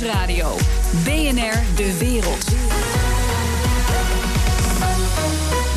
[0.00, 0.56] Nieuwsradio.
[1.04, 2.44] BNR De Wereld.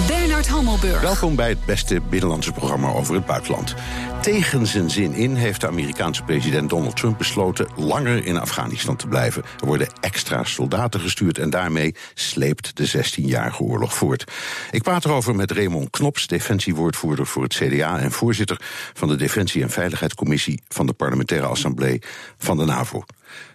[0.08, 1.02] Bernard Hammelburg.
[1.02, 3.76] Welkom bij het beste binnenlandse programma over het buitenland.
[4.22, 9.08] Tegen zijn zin in heeft de Amerikaanse president Donald Trump besloten langer in Afghanistan te
[9.08, 9.44] blijven.
[9.60, 14.32] Er worden extra soldaten gestuurd en daarmee sleept de 16-jarige oorlog voort.
[14.72, 18.62] Ik praat erover met Raymond Knops, defensiewoordvoerder voor het CDA en voorzitter
[18.94, 22.02] van de Defensie- en Veiligheidscommissie van de Parlementaire Assemblée
[22.38, 23.04] van de NAVO.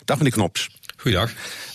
[0.04, 0.68] Dag meneer Knops.
[0.96, 1.30] Goeiedag.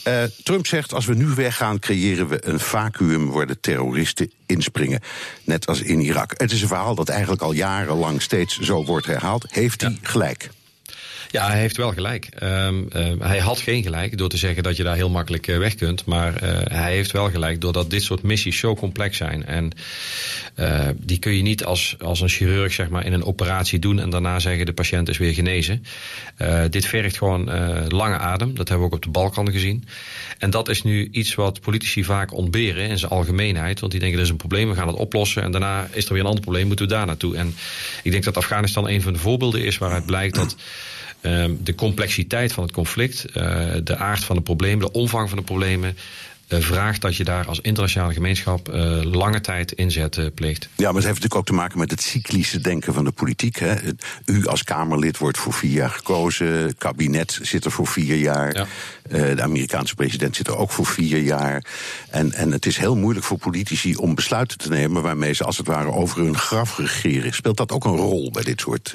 [0.08, 5.00] Uh, Trump zegt als we nu weggaan, creëren we een vacuüm waar de terroristen inspringen.
[5.44, 6.34] Net als in Irak.
[6.38, 9.46] Het is een verhaal dat eigenlijk al jarenlang steeds zo wordt herhaald.
[9.50, 10.50] Heeft hij gelijk?
[11.34, 12.30] Ja, hij heeft wel gelijk.
[12.44, 15.58] Um, uh, hij had geen gelijk door te zeggen dat je daar heel makkelijk uh,
[15.58, 16.06] weg kunt.
[16.06, 19.46] Maar uh, hij heeft wel gelijk doordat dit soort missies zo complex zijn.
[19.46, 19.72] En
[20.96, 24.10] die kun je niet als, als een chirurg zeg maar, in een operatie doen en
[24.10, 25.84] daarna zeggen de patiënt is weer genezen.
[26.70, 27.52] dit vergt gewoon
[27.90, 28.56] lange adem.
[28.56, 29.88] Dat hebben we ook op de Balkan gezien.
[30.38, 33.80] En dat is nu iets wat politici vaak ontberen in zijn algemeenheid.
[33.80, 35.44] Want die denken er is een probleem, we gaan het oplossen.
[35.44, 37.36] En daarna is er weer een ander probleem, moeten we daar naartoe.
[37.38, 37.56] En
[38.04, 40.62] ik denk dat Afghanistan een van de voorbeelden is waaruit blijkt dat Ehm,
[41.64, 43.44] de complexiteit van het conflict, uh,
[43.84, 45.98] de aard van de problemen, de omvang van de problemen.
[46.48, 50.64] Uh, vraagt dat je daar als internationale gemeenschap uh, lange tijd inzet pleegt.
[50.64, 53.58] Ja, maar het heeft natuurlijk ook te maken met het cyclische denken van de politiek.
[53.60, 53.76] Hè?
[54.26, 58.56] U als Kamerlid wordt voor vier jaar gekozen, het kabinet zit er voor vier jaar.
[58.56, 58.66] Ja.
[59.36, 61.66] de Amerikaanse president zit er ook voor vier jaar.
[62.10, 65.58] En, en het is heel moeilijk voor politici om besluiten te nemen waarmee ze als
[65.58, 67.34] het ware over hun graf regeren.
[67.34, 68.94] Speelt dat ook een rol bij dit soort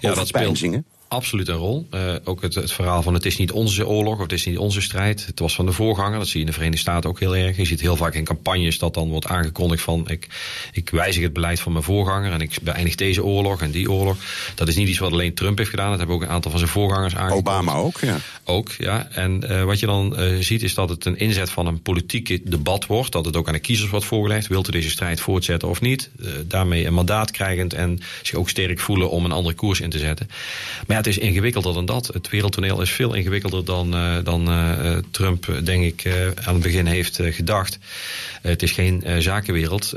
[0.00, 1.86] ja, dat speelt, absoluut een rol.
[1.94, 4.58] Uh, ook het, het, verhaal van het is niet onze oorlog of het is niet
[4.58, 5.26] onze strijd.
[5.26, 6.18] Het was van de voorganger.
[6.18, 7.56] Dat zie je in de Verenigde Staten ook heel erg.
[7.56, 10.28] Je ziet heel vaak in campagnes dat dan wordt aangekondigd van ik,
[10.72, 14.16] ik wijzig het beleid van mijn voorganger en ik beëindig deze oorlog en die oorlog.
[14.54, 15.88] Dat is niet iets wat alleen Trump heeft gedaan.
[15.88, 17.48] Dat hebben ook een aantal van zijn voorgangers aangekondigd.
[17.48, 18.16] Obama ook, ja.
[18.44, 19.08] Ook, ja.
[19.10, 22.50] En uh, wat je dan uh, ziet is dat het een inzet van een politiek
[22.50, 23.12] debat wordt.
[23.12, 24.46] Dat het ook aan de kiezers wordt voorgelegd.
[24.46, 26.10] Wilt u deze strijd voortzetten of niet?
[26.46, 29.98] daarmee een mandaat krijgend en zich ook sterk voelen om een andere koers in te
[29.98, 30.28] zetten.
[30.86, 32.06] Maar het is ingewikkelder dan dat.
[32.06, 36.12] Het wereldtoneel is veel ingewikkelder dan, uh, dan uh, Trump, denk ik,
[36.44, 37.78] aan het begin heeft gedacht.
[38.42, 39.94] het is geen zakenwereld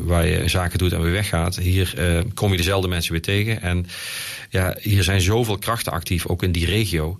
[0.00, 1.56] waar je zaken doet en weer weggaat.
[1.56, 1.94] Hier
[2.34, 3.62] kom je dezelfde mensen weer tegen.
[3.62, 3.86] En
[4.50, 7.16] ja, hier zijn zoveel krachten actief, ook in die regio.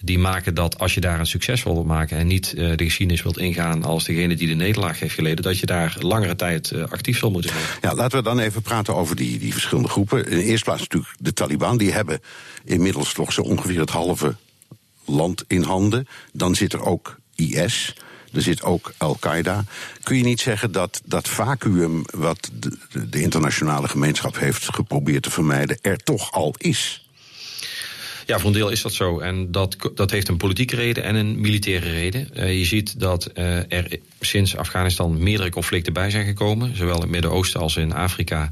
[0.00, 3.38] Die maken dat als je daar een succes wilt maken en niet de geschiedenis wilt
[3.38, 7.30] ingaan als degene die de nederlaag heeft geleden, dat je daar langere tijd actief zal
[7.30, 7.64] moeten zijn.
[7.80, 10.28] Ja, laten we dan even praten over die, die verschillende groepen.
[10.28, 11.78] In de eerste plaats natuurlijk de Taliban.
[11.78, 12.20] Die hebben
[12.64, 14.36] inmiddels toch zo ongeveer het halve
[15.04, 16.08] land in handen.
[16.32, 17.94] Dan zit er ook IS.
[18.32, 19.64] Er zit ook Al-Qaeda.
[20.02, 25.30] Kun je niet zeggen dat dat vacuüm wat de, de, internationale gemeenschap heeft geprobeerd te
[25.30, 27.09] vermijden, er toch al is?
[28.30, 29.18] Ja, voor een deel is dat zo.
[29.18, 32.28] En dat, dat heeft een politieke reden en een militaire reden.
[32.36, 36.76] Uh, je ziet dat uh, er sinds Afghanistan meerdere conflicten bij zijn gekomen.
[36.76, 38.50] Zowel in het Midden-Oosten als in Afrika.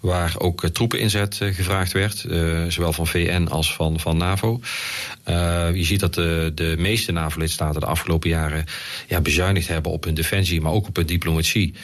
[0.00, 2.24] Waar ook uh, troepeninzet gevraagd werd.
[2.68, 4.60] zowel van VN als van, van NAVO.
[5.74, 8.64] je ziet dat de, de meeste NAVO-lidstaten de afgelopen jaren
[9.08, 11.74] ja, bezuinigd hebben op hun defensie, maar ook op hun diplomatie.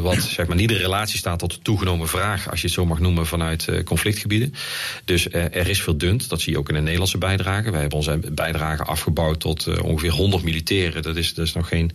[0.00, 2.86] wat zeg maar niet in relatie staat tot de toegenomen vraag, als je het zo
[2.86, 4.54] mag noemen, vanuit conflictgebieden.
[5.04, 6.28] Dus er is verdund.
[6.34, 7.70] Dat zie je ook in de Nederlandse bijdrage.
[7.70, 11.02] Wij hebben onze bijdrage afgebouwd tot uh, ongeveer 100 militairen.
[11.02, 11.90] Dat is, is nog geen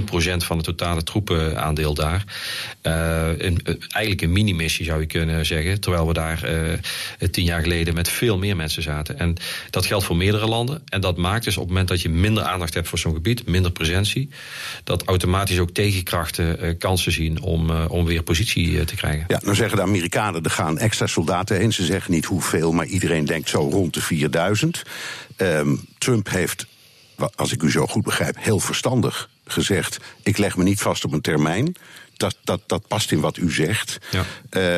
[0.00, 0.02] 1%
[0.36, 2.24] van het totale troepenaandeel daar.
[2.82, 5.80] Uh, een, eigenlijk een mini-missie zou je kunnen zeggen.
[5.80, 6.40] Terwijl we daar
[7.30, 9.18] tien jaar geleden met veel meer mensen zaten.
[9.18, 9.36] En
[9.70, 10.82] dat geldt voor meerdere landen.
[10.88, 13.46] En dat maakt dus op het moment dat je minder aandacht hebt voor zo'n gebied,
[13.46, 14.28] minder presentie,
[14.84, 19.24] dat automatisch ook tegenkrachten kansen zien om, om weer positie te krijgen.
[19.28, 21.72] Ja, nou zeggen de Amerikanen, er gaan extra soldaten heen.
[21.72, 24.82] Ze zeggen niet hoeveel, maar iedereen denkt zo rond de 4000.
[25.36, 26.66] Um, Trump heeft,
[27.34, 31.12] als ik u zo goed begrijp, heel verstandig gezegd: ik leg me niet vast op
[31.12, 31.74] een termijn.
[32.16, 33.98] Dat, dat, dat past in wat u zegt.
[34.10, 34.24] Ja.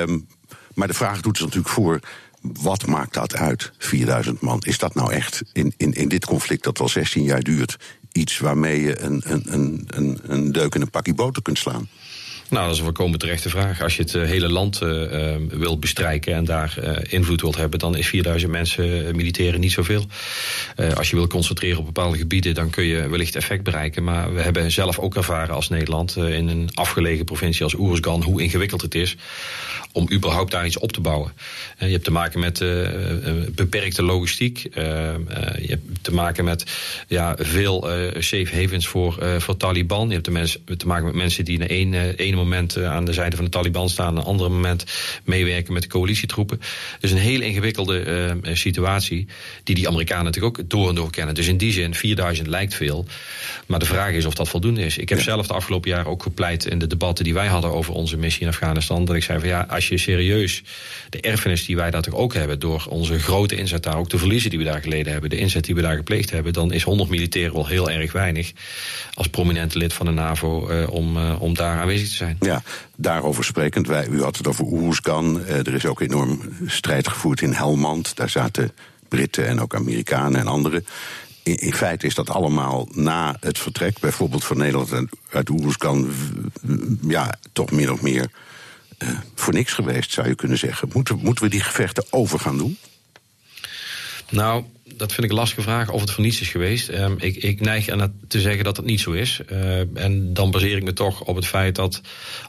[0.03, 0.27] Um,
[0.75, 2.01] maar de vraag doet er natuurlijk voor.
[2.41, 4.61] Wat maakt dat uit, 4000 man?
[4.61, 7.77] Is dat nou echt in, in, in dit conflict dat al 16 jaar duurt,
[8.13, 11.89] iets waarmee je een, een, een, een deuk in een pakje boter kunt slaan?
[12.53, 13.83] Nou, dat is een voorkomen terechte vraag.
[13.83, 16.79] Als je het uh, hele land uh, uh, wilt bestrijken en daar
[17.09, 20.07] invloed wilt hebben, dan is 4000 mensen militairen niet zoveel.
[20.95, 24.05] als je wilt concentreren op bepaalde gebieden, dan kun je wellicht effect bereiken.
[24.05, 28.43] Maar we hebben zelf ook ervaren als Nederland in een afgelegen provincie als Oersgan hoe
[28.43, 29.17] ingewikkeld het is
[29.93, 31.33] om überhaupt daar iets op te bouwen.
[31.79, 32.59] je hebt te maken met
[33.55, 34.59] beperkte logistiek.
[34.75, 36.65] je hebt te maken met
[37.09, 37.81] ja, veel
[38.19, 40.09] safe havens voor, voor Taliban.
[40.09, 43.37] Je hebt te, te maken met mensen die in één, één moment aan de zijde
[43.37, 44.85] van de Taliban staan, een ander moment
[45.25, 46.61] meewerken met de coalitietroepen.
[47.01, 49.27] Dus een heel ingewikkelde situatie,
[49.65, 51.35] die die Amerikanen natuurlijk ook door en door kennen.
[51.35, 53.07] Dus in die zin, 4000 lijkt veel.
[53.67, 54.99] Maar de vraag is of dat voldoende is.
[54.99, 57.95] Ik heb zelf de afgelopen jaren ook gepleit in de debatten die wij hadden over
[57.95, 59.05] onze missie in Afghanistan.
[59.05, 60.63] Dat ik zei van ja, als je serieus
[61.11, 64.19] de erfenis die wij daar toch ook hebben, door onze grote inzet daar, ook de
[64.19, 66.83] verliezen die we daar geleden hebben, de inzet die we daar gepleegd hebben, dan is
[66.83, 68.53] 100 militairen wel heel erg weinig
[69.15, 72.32] als prominente lid van de NAVO uh, om, uh, om daar aanwezig te zijn.
[72.41, 72.63] Ja,
[72.97, 75.41] daarover sprekend, wij, u had het over Oeruzgan.
[75.41, 78.17] Uh, er is ook enorm strijd gevoerd in Helmand.
[78.17, 78.73] Daar zaten
[79.09, 80.87] Britten en ook Amerikanen en anderen.
[81.43, 84.93] In, in, feite is dat allemaal na het vertrek, bijvoorbeeld van Nederland
[85.31, 86.11] uit Oeruzgan,
[87.09, 88.31] ja, toch min of meer
[88.99, 90.91] uh, voor niks geweest, zou je kunnen zeggen.
[90.93, 92.79] Moeten, moeten we die gevechten over gaan doen?
[94.31, 94.65] Nou,
[94.97, 96.89] dat vind ik een lastige vraag of het voor niets is geweest.
[96.89, 99.41] Um, ik, ik, neig aan te zeggen dat het niet zo is.
[99.53, 102.01] Uh, en dan baseer ik me toch op het feit dat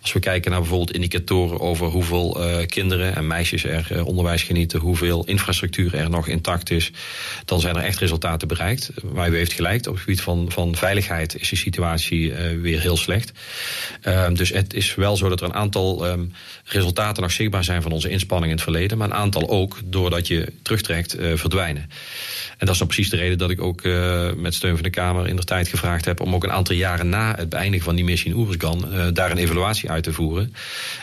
[0.02, 4.44] als we kijken naar bijvoorbeeld indicatoren over hoeveel uh, kinderen en meisjes er uh, onderwijs
[4.44, 6.92] genieten, hoeveel infrastructuur er nog intact is,
[7.46, 8.92] dan zijn er echt resultaten bereikt.
[9.14, 12.98] Maar u heeft gelijk, op het gebied van, van veiligheid is de situatie weer heel
[12.98, 13.32] slecht.
[14.02, 17.82] Ehm, dus het is wel zo dat er een aantal um, resultaten nog zichtbaar zijn
[17.82, 21.90] van onze inspanningen in het verleden, maar een aantal ook, doordat je terugtrekt, verdwijnen.
[22.50, 24.90] En dat is dan precies de reden dat ik ook uh, met steun van de
[24.90, 27.96] Kamer in de tijd gevraagd heb om ook een aantal jaren na het beëindigen van
[27.96, 30.54] die missie in Oeruzgan uh, daar een evaluatie uit te voeren.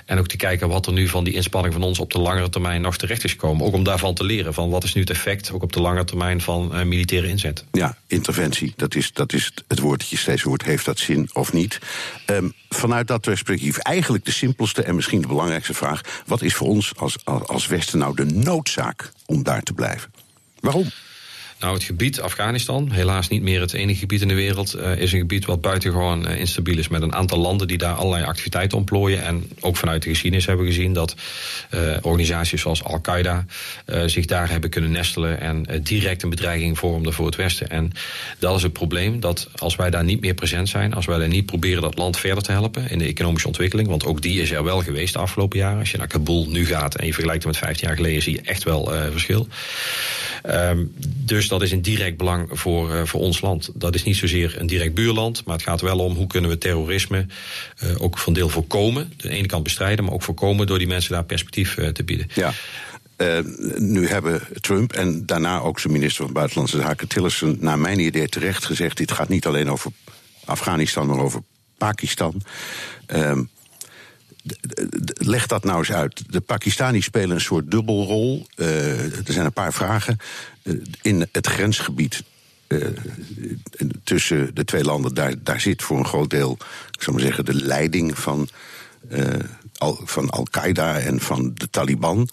[0.05, 2.49] En ook te kijken wat er nu van die inspanning van ons op de langere
[2.49, 3.67] termijn nog terecht is gekomen.
[3.67, 6.05] Ook om daarvan te leren van wat is nu het effect ook op de lange
[6.05, 7.65] termijn van uh, militaire inzet.
[7.73, 8.73] Ja, interventie.
[8.77, 10.63] Dat is, dat is het woord dat je steeds hoort.
[10.63, 11.79] Heeft dat zin of niet?
[12.27, 16.01] Um, vanuit dat perspectief eigenlijk de simpelste en misschien de belangrijkste vraag.
[16.27, 20.13] Wat is voor ons als, als Westen nou de noodzaak om daar te blijven?
[20.61, 20.91] Waarom?
[21.61, 25.13] Nou, het gebied Afghanistan, helaas niet meer het enige gebied in de wereld, uh, is
[25.13, 26.89] een gebied wat buitengewoon uh, instabiel is.
[26.89, 29.23] Met een aantal landen die daar allerlei activiteiten ontplooien.
[29.23, 31.15] En ook vanuit de geschiedenis hebben we gezien dat
[31.75, 33.45] uh, organisaties zoals Al-Qaeda
[34.07, 35.41] zich daar hebben kunnen nestelen.
[35.41, 37.69] En direct een bedreiging vormden voor het Westen.
[37.69, 37.93] En
[38.39, 41.29] dat is het probleem, dat als wij daar niet meer present zijn, als wij daar
[41.29, 44.51] niet proberen dat land verder te helpen in de economische ontwikkeling, want ook die is
[44.51, 45.79] er wel geweest de afgelopen jaren.
[45.79, 48.35] Als je naar Kabul nu gaat en je vergelijkt het met 15 jaar geleden, zie
[48.35, 49.47] je echt wel verschil.
[50.47, 50.93] Um,
[51.25, 53.71] dus dat is een direct belang voor, uh, voor ons land.
[53.75, 56.59] Dat is niet zozeer een direct buurland, maar het gaat wel om hoe kunnen we
[56.59, 57.27] terrorisme
[57.83, 59.03] uh, ook van deel voorkomen.
[59.03, 62.05] Aan de ene kant bestrijden, maar ook voorkomen door die mensen daar perspectief uh, te
[62.05, 62.29] bieden.
[62.35, 62.53] Ja.
[63.77, 68.29] Nu hebben Trump en daarna ook zijn minister van Buitenlandse Zaken Tillerson, naar mijn idee
[68.29, 69.91] terecht gezegd: dit gaat niet alleen over
[70.45, 71.43] Afghanistan, maar over
[71.79, 72.43] Pakistan.
[73.15, 73.39] Uh,
[75.31, 76.23] leg dat nou eens uit.
[76.33, 78.47] De Pakistanis spelen een soort dubbelrol.
[78.57, 80.17] Uh, er zijn een paar vragen.
[80.63, 82.23] Uh, in het grensgebied
[82.69, 82.87] uh,
[84.05, 86.59] tussen de twee landen, daar, daar zit voor een groot deel,
[86.91, 88.49] ik zou maar zeggen, de leiding van,
[89.79, 92.29] al, van Al-Qaeda en van de Taliban.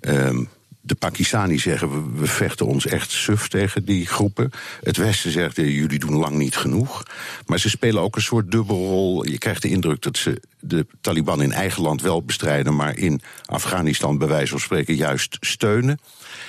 [0.00, 0.44] Ehm,
[0.88, 4.50] de Pakistanis zeggen we, we, vechten ons echt suf tegen die groepen.
[4.82, 7.02] Het Westen zegt jullie doen lang niet genoeg.
[7.46, 9.26] Maar ze spelen ook een soort dubbelrol.
[9.26, 13.20] Je krijgt de indruk dat ze de Taliban in eigen land wel bestrijden, maar in
[13.44, 16.00] Afghanistan bij wijze van spreken juist steunen.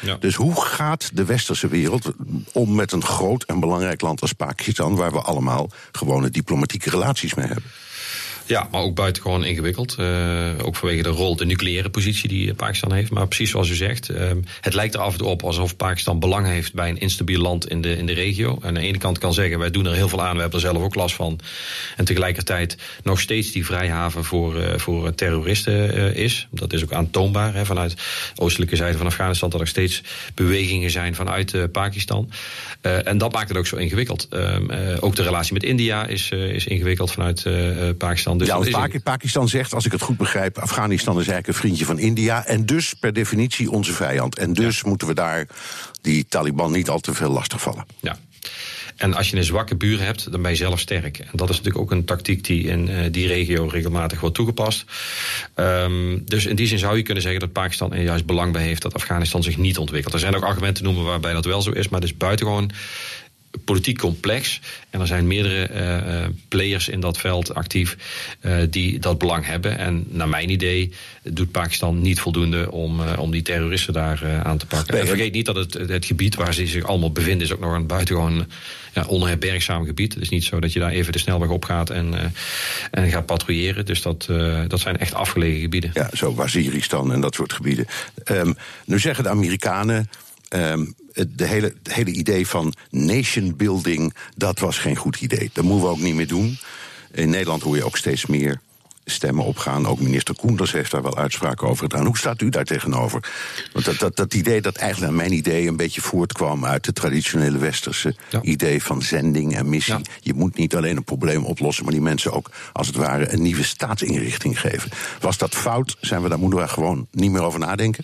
[0.01, 0.15] Ja.
[0.15, 2.11] Dus hoe gaat de westerse wereld
[2.53, 7.33] om met een groot en belangrijk land als Pakistan, waar we allemaal gewone diplomatieke relaties
[7.33, 7.71] mee hebben?
[8.49, 9.95] Ja, maar ook buitengewoon ingewikkeld.
[9.99, 13.11] Uh, ook vanwege de rol, de nucleaire positie die Pakistan heeft.
[13.11, 14.31] Maar precies zoals u zegt, uh,
[14.61, 17.69] het lijkt er af en toe op alsof Pakistan belang heeft bij een instabiel land
[17.69, 18.57] in de, in de regio.
[18.61, 20.59] En aan de ene kant kan zeggen, wij doen er heel veel aan, we hebben
[20.59, 21.39] er zelf ook last van.
[21.97, 26.47] En tegelijkertijd nog steeds die vrijhaven voor, uh, voor terroristen is.
[26.51, 27.91] Dat is ook aantoonbaar hè, vanuit
[28.35, 30.03] de oostelijke zijde van Afghanistan, dat er steeds
[30.33, 32.31] bewegingen zijn vanuit Pakistan.
[32.81, 34.27] en dat maakt het ook zo ingewikkeld.
[34.29, 37.45] Ehm, ook de relatie met India is, is ingewikkeld vanuit
[37.97, 38.38] Pakistan.
[38.39, 41.85] Dus ja, want Pakistan zegt, als ik het goed begrijp, Afghanistan is eigenlijk een vriendje
[41.85, 42.45] van India.
[42.45, 44.37] En dus per definitie onze vijand.
[44.37, 45.47] En dus moeten we daar
[46.01, 47.85] die Taliban niet al te veel lastig vallen.
[47.99, 48.17] Ja.
[48.95, 51.17] En als je een zwakke buur hebt, dan ben je zelf sterk.
[51.17, 54.85] En dat is natuurlijk ook een tactiek die in uh, die regio regelmatig wordt toegepast.
[55.55, 58.63] Um, dus in die zin zou je kunnen zeggen dat Pakistan er juist belang bij
[58.63, 60.13] heeft dat Afghanistan zich niet ontwikkelt.
[60.13, 62.71] Er zijn ook argumenten te noemen waarbij dat wel zo is, maar het is buitengewoon
[63.65, 64.59] politiek complex.
[64.89, 67.97] En er zijn meerdere uh, players in dat veld actief
[68.41, 69.77] uh, die dat belang hebben.
[69.77, 74.57] En naar mijn idee doet Pakistan niet voldoende om, uh, om die terroristen daar aan
[74.57, 74.93] te pakken.
[74.93, 77.47] Nee, en vergeet niet dat het, het gebied waar ze zich allemaal bevinden...
[77.47, 78.45] is ook nog een buitengewoon
[78.93, 80.13] ja, onherbergzaam gebied.
[80.13, 82.33] Het is niet zo dat je daar even de snelweg op gaat en,
[82.91, 83.85] en gaat patrouilleren.
[83.85, 84.27] Dus dat,
[84.67, 85.91] dat zijn echt afgelegen gebieden.
[85.93, 87.85] Ja, zo Waziristan en dat soort gebieden.
[88.31, 90.09] Um, nu zeggen de Amerikanen...
[90.55, 95.49] Um, de hele, het hele idee van nation building, dat was geen goed idee.
[95.53, 96.57] Dat moeten we ook niet meer doen.
[97.11, 98.61] In Nederland hoor je ook steeds meer
[99.09, 99.87] stemmen opgaan.
[99.87, 102.05] Ook minister Koenders heeft daar wel uitspraken over gedaan.
[102.05, 103.31] Hoe staat u daar tegenover?
[103.73, 106.95] Want dat, dat, dat idee dat eigenlijk naar mijn idee een beetje voortkwam uit het
[106.95, 109.95] traditionele westerse idee van zending en missie.
[110.21, 113.41] Je moet niet alleen een probleem oplossen, maar die mensen ook als het ware een
[113.41, 114.91] nieuwe staatsinrichting geven.
[115.19, 115.97] Was dat fout?
[116.01, 118.03] Zijn we daar moeten we gewoon niet meer over nadenken?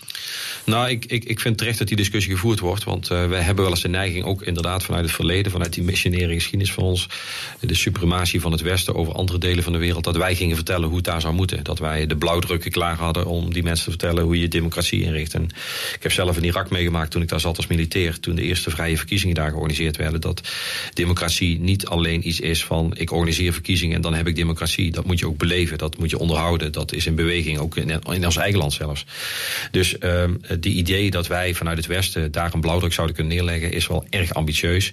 [0.64, 2.84] Nou, ik, ik, ik vind terecht dat die discussie gevoerd wordt.
[2.84, 5.82] Want uh, we hebben wel eens de neiging, ook inderdaad vanuit het verleden, vanuit die
[5.82, 7.08] missionaire geschiedenis van ons,
[7.60, 10.88] de suprematie van het Westen over andere delen van de wereld, dat wij gingen vertellen
[10.88, 11.64] hoe het daar zou moeten.
[11.64, 15.34] Dat wij de blauwdrukken klaar hadden om die mensen te vertellen hoe je democratie inricht.
[15.34, 15.44] En
[15.94, 18.70] ik heb zelf in Irak meegemaakt toen ik daar zat als militair, toen de eerste
[18.70, 20.40] vrije verkiezingen daar georganiseerd werden, dat
[20.92, 24.90] democratie niet alleen iets is van ik organiseer verkiezingen en dan heb ik democratie.
[24.90, 27.90] Dat moet je ook beleven, dat moet je onderhouden, dat is in beweging, ook in,
[27.90, 29.04] in ons eigen land zelfs.
[29.70, 30.24] Dus uh,
[30.60, 34.04] die idee dat wij vanuit het Westen daar een blauwdruk zouden kunnen neerleggen, is wel
[34.10, 34.92] erg ambitieus.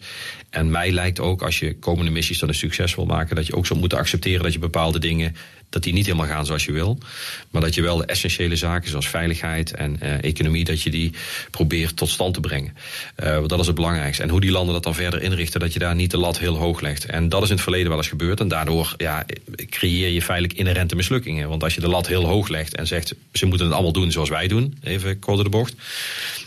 [0.50, 3.56] En mij lijkt ook, als je komende missies dan een succes wil maken, dat je
[3.56, 5.36] ook zou moeten accepteren dat je bepaalde dingen
[5.74, 6.98] dat die niet helemaal gaan zoals je wil.
[7.52, 11.14] Maar dat je wel de essentiële zaken zoals veiligheid en uh, economie, dat je die
[11.52, 12.76] probeert tot stand te brengen.
[13.24, 14.24] Uh, dat is het belangrijkste.
[14.24, 16.56] En hoe die landen dat dan verder inrichten, dat je daar niet de lat heel
[16.56, 17.06] hoog legt.
[17.06, 18.40] En dat is in het verleden wel eens gebeurd.
[18.40, 19.26] En daardoor ja,
[19.70, 21.50] creëer je feitelijk inherente mislukkingen.
[21.50, 24.12] Want als je de lat heel hoog legt en zegt ze moeten het allemaal doen
[24.12, 25.76] zoals wij doen, even kort de bocht.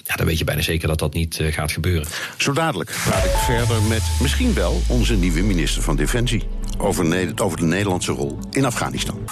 [0.04, 2.09] Ja, dan weet je bijna zeker dat dat niet uh, gaat gebeuren.
[2.37, 6.42] Zo dadelijk praat ik verder met misschien wel onze nieuwe minister van Defensie
[6.78, 9.25] over, over de Nederlandse rol in Afghanistan.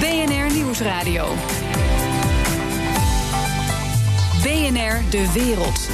[0.00, 1.26] BNR Nieuwsradio.
[4.42, 5.88] BNR De Wereld.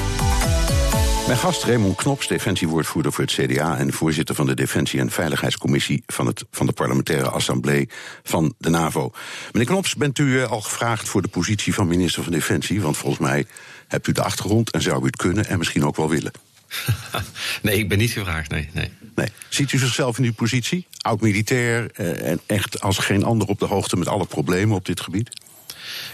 [1.26, 3.78] Mijn gast Raymond Knops, defensiewoordvoerder voor het CDA...
[3.78, 6.02] en voorzitter van de Defensie- en Veiligheidscommissie...
[6.07, 7.88] van, het, van de parlementaire assemblee
[8.23, 9.11] van de NAVO.
[9.52, 12.80] Meneer Knops, bent u al gevraagd voor de positie van minister van Defensie?
[12.80, 13.47] Want volgens mij
[13.88, 16.33] hebt u de achtergrond en zou u het kunnen en misschien ook wel willen.
[17.62, 18.68] nee, ik ben niet gevraagd, nee.
[18.72, 18.90] nee.
[19.14, 19.28] nee.
[19.48, 20.86] Ziet u zichzelf in die positie?
[21.00, 25.00] Oud-militair eh, en echt als geen ander op de hoogte met alle problemen op dit
[25.00, 25.30] gebied?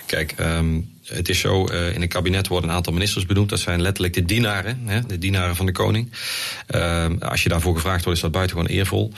[0.07, 3.49] Kijk, um, het is zo, uh, in het kabinet worden een aantal ministers benoemd.
[3.49, 6.13] Dat zijn letterlijk de dienaren, hè, de dienaren van de koning.
[6.75, 9.13] Uh, als je daarvoor gevraagd wordt, is dat buitengewoon eervol.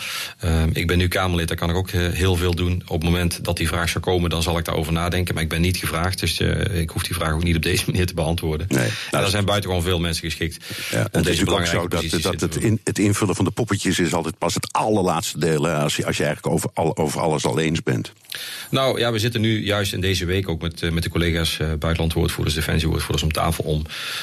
[0.45, 2.83] Uh, ik ben nu Kamerlid, daar kan ik ook uh, heel veel doen.
[2.87, 5.35] Op het moment dat die vraag zou komen, dan zal ik daarover nadenken.
[5.35, 7.85] Maar ik ben niet gevraagd, dus uh, ik hoef die vraag ook niet op deze
[7.91, 8.67] manier te beantwoorden.
[8.69, 10.65] Nee, nou, er zijn buitengewoon veel mensen geschikt.
[10.91, 13.99] Ja, om deze belangrijke ook zo dat, dat het, in, het invullen van de poppetjes
[13.99, 15.63] is altijd pas het allerlaatste deel.
[15.63, 18.13] Hè, als, je, als je eigenlijk over, al, over alles al eens bent.
[18.71, 22.57] Nou ja, we zitten nu juist in deze week ook met, met de collega's buitenlandwoordvoerders,
[22.57, 23.83] defensiewoordvoerders om tafel om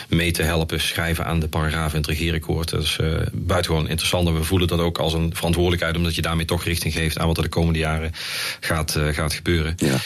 [0.09, 2.69] mee te helpen schrijven aan de paragrafen in het regeerakkoord.
[2.69, 6.21] Dat is uh, buitengewoon interessant en we voelen dat ook als een verantwoordelijkheid, omdat je
[6.21, 8.11] daarmee toch richting geeft aan wat er de komende jaren
[8.59, 9.75] gaat, gaat gebeuren.
[9.77, 9.99] Ja.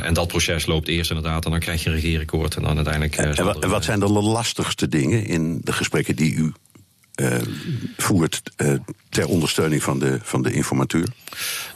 [0.00, 3.16] En dat proces loopt eerst inderdaad en dan krijg je een regeerakkoord en dan uiteindelijk.
[3.16, 6.52] en, wat zijn de lastigste dingen in de gesprekken die u
[7.20, 7.36] uh,
[7.96, 8.74] voert uh,
[9.08, 11.06] ter ondersteuning van de, van de informateur?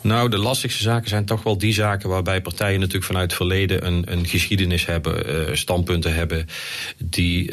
[0.00, 3.86] Nou, de lastigste zaken zijn toch wel die zaken waarbij partijen natuurlijk vanuit het verleden
[3.86, 6.46] een, een geschiedenis hebben, uh, standpunten hebben,
[6.98, 7.50] die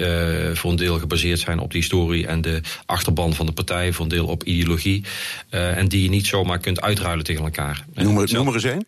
[0.53, 4.03] voor een deel gebaseerd zijn op de historie en de achterban van de partij, voor
[4.03, 5.03] een deel op ideologie.
[5.49, 7.85] en die je niet zomaar kunt uitruilen tegen elkaar.
[7.93, 8.85] Noem er, noem er eens een.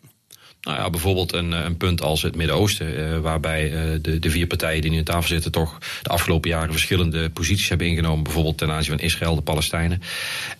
[0.68, 4.46] Nou ja, bijvoorbeeld een, een punt als het Midden-Oosten, uh, waarbij uh, de, de vier
[4.46, 8.24] partijen die nu aan tafel zitten toch de afgelopen jaren verschillende posities hebben ingenomen.
[8.24, 10.02] Bijvoorbeeld ten aanzien van Israël, de Palestijnen.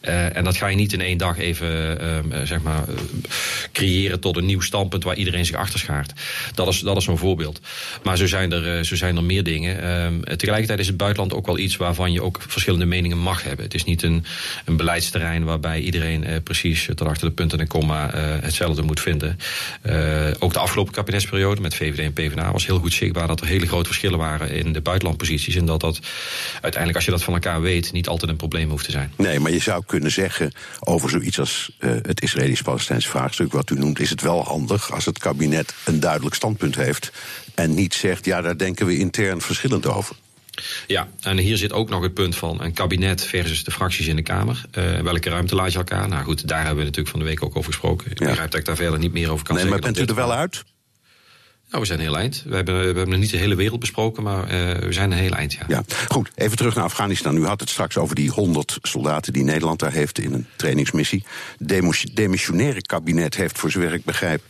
[0.00, 1.99] En dat ga je niet in één dag even
[2.47, 2.85] zeg maar,
[3.73, 6.12] creëren tot een nieuw standpunt waar iedereen zich achter schaart.
[6.55, 7.61] Dat is, dat is zo'n voorbeeld.
[8.03, 9.83] Maar zo zijn er, zo zijn er meer dingen.
[9.83, 13.65] Ehm, tegelijkertijd is het buitenland ook wel iets waarvan je ook verschillende meningen mag hebben.
[13.65, 14.25] Het is niet een,
[14.65, 18.11] een beleidsterrein waarbij iedereen precies tot achter de punten en komma
[18.41, 19.38] hetzelfde moet vinden.
[19.99, 23.47] Uh, ook de afgelopen kabinetsperiode met VVD en PvdA was heel goed zichtbaar dat er
[23.47, 25.57] hele grote verschillen waren in de buitenlandposities.
[25.57, 26.00] En dat dat
[26.52, 29.12] uiteindelijk, als je dat van elkaar weet, niet altijd een probleem hoeft te zijn.
[29.17, 33.75] Nee, maar je zou kunnen zeggen over zoiets als uh, het Israëlisch-Palestijnse vraagstuk, wat u
[33.75, 37.12] noemt, is het wel handig als het kabinet een duidelijk standpunt heeft.
[37.55, 40.17] En niet zegt, ja, daar denken we intern verschillend over.
[40.87, 44.17] Ja, en hier zit ook nog het punt van een kabinet versus de fracties in
[44.17, 44.65] de Kamer.
[44.79, 46.09] Uh, welke ruimte laat je elkaar?
[46.09, 48.11] Nou goed, daar hebben we natuurlijk van de week ook over gesproken.
[48.11, 48.27] Ik ja.
[48.27, 49.83] begrijp dat ik daar verder niet meer over kan nee, zeggen.
[49.83, 50.65] Maar bent u er wel uit?
[51.69, 52.43] Nou, we zijn heel eind.
[52.47, 55.19] We hebben, we hebben nog niet de hele wereld besproken, maar uh, we zijn een
[55.19, 55.65] heel eind, ja.
[55.69, 55.83] ja.
[56.09, 57.37] Goed, even terug naar Afghanistan.
[57.37, 61.25] U had het straks over die 100 soldaten die Nederland daar heeft in een trainingsmissie.
[61.59, 64.43] Het demissionaire kabinet heeft, voor zover ik begrijp,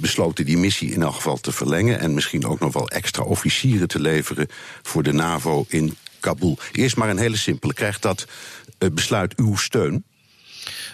[0.00, 2.00] besloten die missie in elk geval te verlengen.
[2.00, 4.46] En misschien ook nog wel extra officieren te leveren
[4.82, 6.58] voor de NAVO in Kabul.
[6.72, 7.74] Eerst maar een hele simpele.
[7.74, 8.26] Krijgt dat
[8.92, 10.04] besluit uw steun?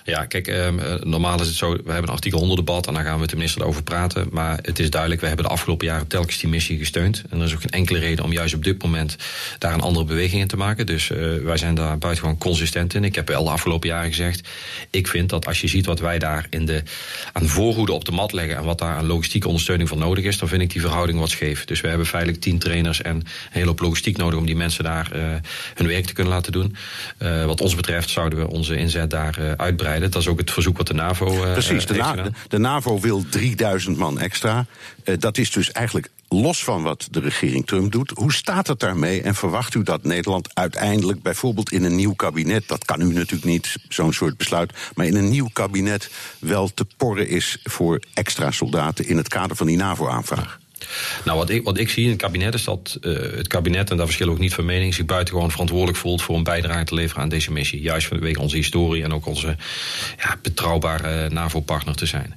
[0.04, 2.94] Ja, kijk, ehm, eh, normaal is het zo, we hebben een artikel 100 debat en
[2.94, 4.28] daar gaan we met de minister over praten.
[4.30, 7.22] Maar het is duidelijk, we hebben de afgelopen jaren telkens die missie gesteund.
[7.30, 9.16] En er is ook geen enkele reden om juist op dit moment
[9.58, 10.86] daar een andere beweging in te maken.
[10.86, 13.04] Dus uh, wij zijn daar buitengewoon consistent in.
[13.04, 14.48] Ik heb wel de afgelopen jaren gezegd,
[14.90, 16.82] ik vind dat als je ziet wat wij daar in de,
[17.32, 20.48] aan op de mat leggen en wat daar aan logistieke ondersteuning voor nodig is, dan
[20.48, 21.64] vind ik die verhouding wat scheef.
[21.64, 24.84] Dus we hebben feitelijk tien trainers en een hele hoop logistiek nodig om die mensen
[24.84, 25.22] daar uh,
[25.74, 26.76] hun werk te kunnen laten doen.
[27.18, 30.10] Uh, wat ons betreft zouden we onze inzet daar uitbreiden.
[30.10, 31.44] Dat is ook het verzoek wat de NAVO.
[31.44, 34.66] Uh, Precies, de, Na de, NAVO wil 3000 man extra.
[35.04, 38.12] Uh, dat is dus eigenlijk los van wat de regering Trump doet.
[38.14, 42.68] Hoe staat het daarmee en verwacht u dat Nederland uiteindelijk bijvoorbeeld in een nieuw kabinet,
[42.68, 46.86] dat kan u natuurlijk niet, zo'n soort besluit, maar in een nieuw kabinet wel te
[46.96, 50.58] porren is voor extra soldaten in het kader van die NAVO-aanvraag?
[51.24, 53.96] Nou, wat ik, wat ik zie in het kabinet is dat uh, het kabinet, en
[53.96, 57.22] daar verschillen ook niet van mening, zich buitengewoon verantwoordelijk voelt voor een bijdrage te leveren
[57.22, 57.80] aan deze missie.
[57.80, 59.56] Juist vanwege onze historie en ook onze
[60.18, 62.34] ja, betrouwbare NAVO-partner te zijn.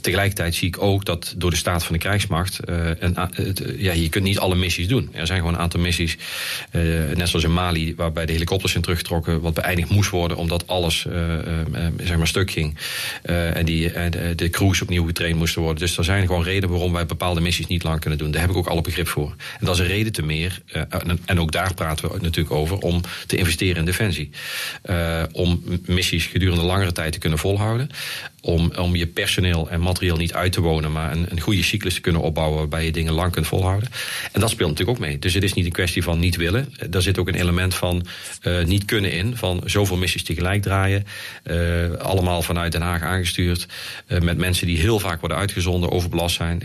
[0.00, 4.08] Tegelijkertijd zie ik ook dat door de staat van de krijgsmacht, een, uh, ja, je
[4.08, 5.08] kunt niet alle missies doen.
[5.12, 6.16] Er zijn gewoon een aantal missies,
[7.14, 11.06] net zoals in Mali, waarbij de helikopters zijn teruggetrokken, wat beëindigd moest worden omdat alles
[12.04, 12.78] zeg maar stuk ging.
[13.22, 13.92] en die,
[14.34, 15.80] de crews opnieuw getraind moesten worden.
[15.80, 18.30] Dus er zijn gewoon redenen waarom wij bepaalde missies niet lang kunnen doen.
[18.30, 19.34] Daar heb ik ook alle begrip voor.
[19.58, 20.82] En dat is een reden te meer, uh,
[21.24, 24.30] en ook daar praten we natuurlijk over, om te investeren in defensie.
[24.84, 27.90] Uh, om missies gedurende langere tijd te kunnen volhouden.
[28.46, 31.94] Om, om je personeel en materieel niet uit te wonen, maar een, een goede cyclus
[31.94, 33.88] te kunnen opbouwen waarbij je dingen lang kunt volhouden.
[34.32, 35.18] En dat speelt natuurlijk ook mee.
[35.18, 36.74] Dus het is niet een kwestie van niet willen.
[36.90, 38.06] Daar zit ook een element van
[38.42, 39.36] uh, niet kunnen in.
[39.36, 41.06] Van zoveel missies tegelijk draaien.
[41.44, 43.66] Uh, allemaal vanuit Den Haag aangestuurd.
[44.06, 46.62] Met mensen die heel vaak worden uitgezonden, overbelast zijn.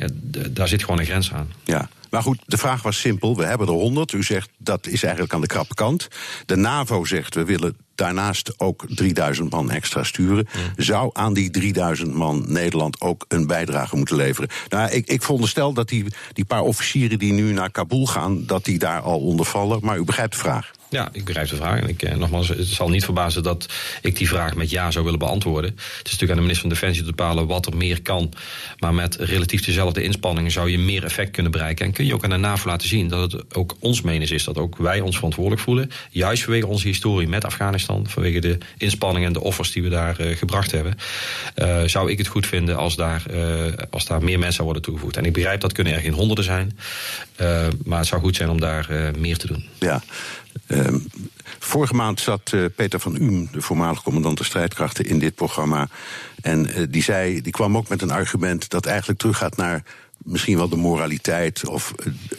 [0.50, 1.52] daar zit gewoon een grens aan.
[1.64, 1.90] Ja.
[2.12, 3.38] Maar goed, de vraag was simpel.
[3.38, 4.12] We hebben er 100.
[4.12, 6.08] U zegt dat is eigenlijk aan de krappe kant.
[6.46, 10.48] De NAVO zegt we willen daarnaast ook 3000 man extra sturen.
[10.76, 14.50] Zou aan die 3000 man Nederland ook een bijdrage moeten leveren?
[14.70, 18.66] Nou, ik, ik veronderstel dat die, die paar officieren die nu naar Kabul gaan, dat
[18.66, 19.80] die daar al onder vallen.
[19.82, 20.72] Maar u begrijpt de vraag.
[20.92, 21.80] Ja, ik begrijp de vraag.
[21.80, 23.66] En ik, eh, nogmaals, het zal niet verbazen dat
[24.02, 25.72] ik die vraag met ja zou willen beantwoorden.
[25.72, 28.34] Het is natuurlijk aan de minister van Defensie te bepalen wat er meer kan.
[28.80, 31.86] Maar met relatief dezelfde inspanningen zou je meer effect kunnen bereiken.
[31.86, 34.44] En kun je ook aan de NAVO laten zien dat het ook ons menens is.
[34.44, 35.92] Dat ook wij ons verantwoordelijk voelen.
[36.10, 38.08] Juist vanwege onze historie met Afghanistan.
[38.08, 40.98] Vanwege de inspanningen en de offers die we daar uh, gebracht hebben.
[41.56, 45.18] Uh, zou ik het goed vinden als daar, uh, als daar meer mensen worden toegevoegd.
[45.18, 46.78] En ik begrijp dat kunnen er geen honderden zijn.
[47.84, 49.66] Maar het zou goed zijn om daar meer te doen.
[49.80, 50.04] Ja.
[50.68, 50.88] Uh,
[51.60, 55.88] vorige maand zat uh, Peter van Uhm, de voormalige commandant de strijdkrachten, in dit programma.
[56.42, 59.84] En uh, die, zei, die kwam ook met een argument dat eigenlijk teruggaat naar
[60.18, 61.94] misschien wel de moraliteit of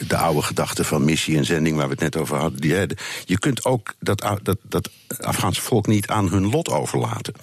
[0.06, 2.96] de oude gedachte van missie en zending waar we het net over hadden.
[3.24, 7.34] Je kunt ook dat, dat, dat Afghaanse volk niet aan hun lot overlaten.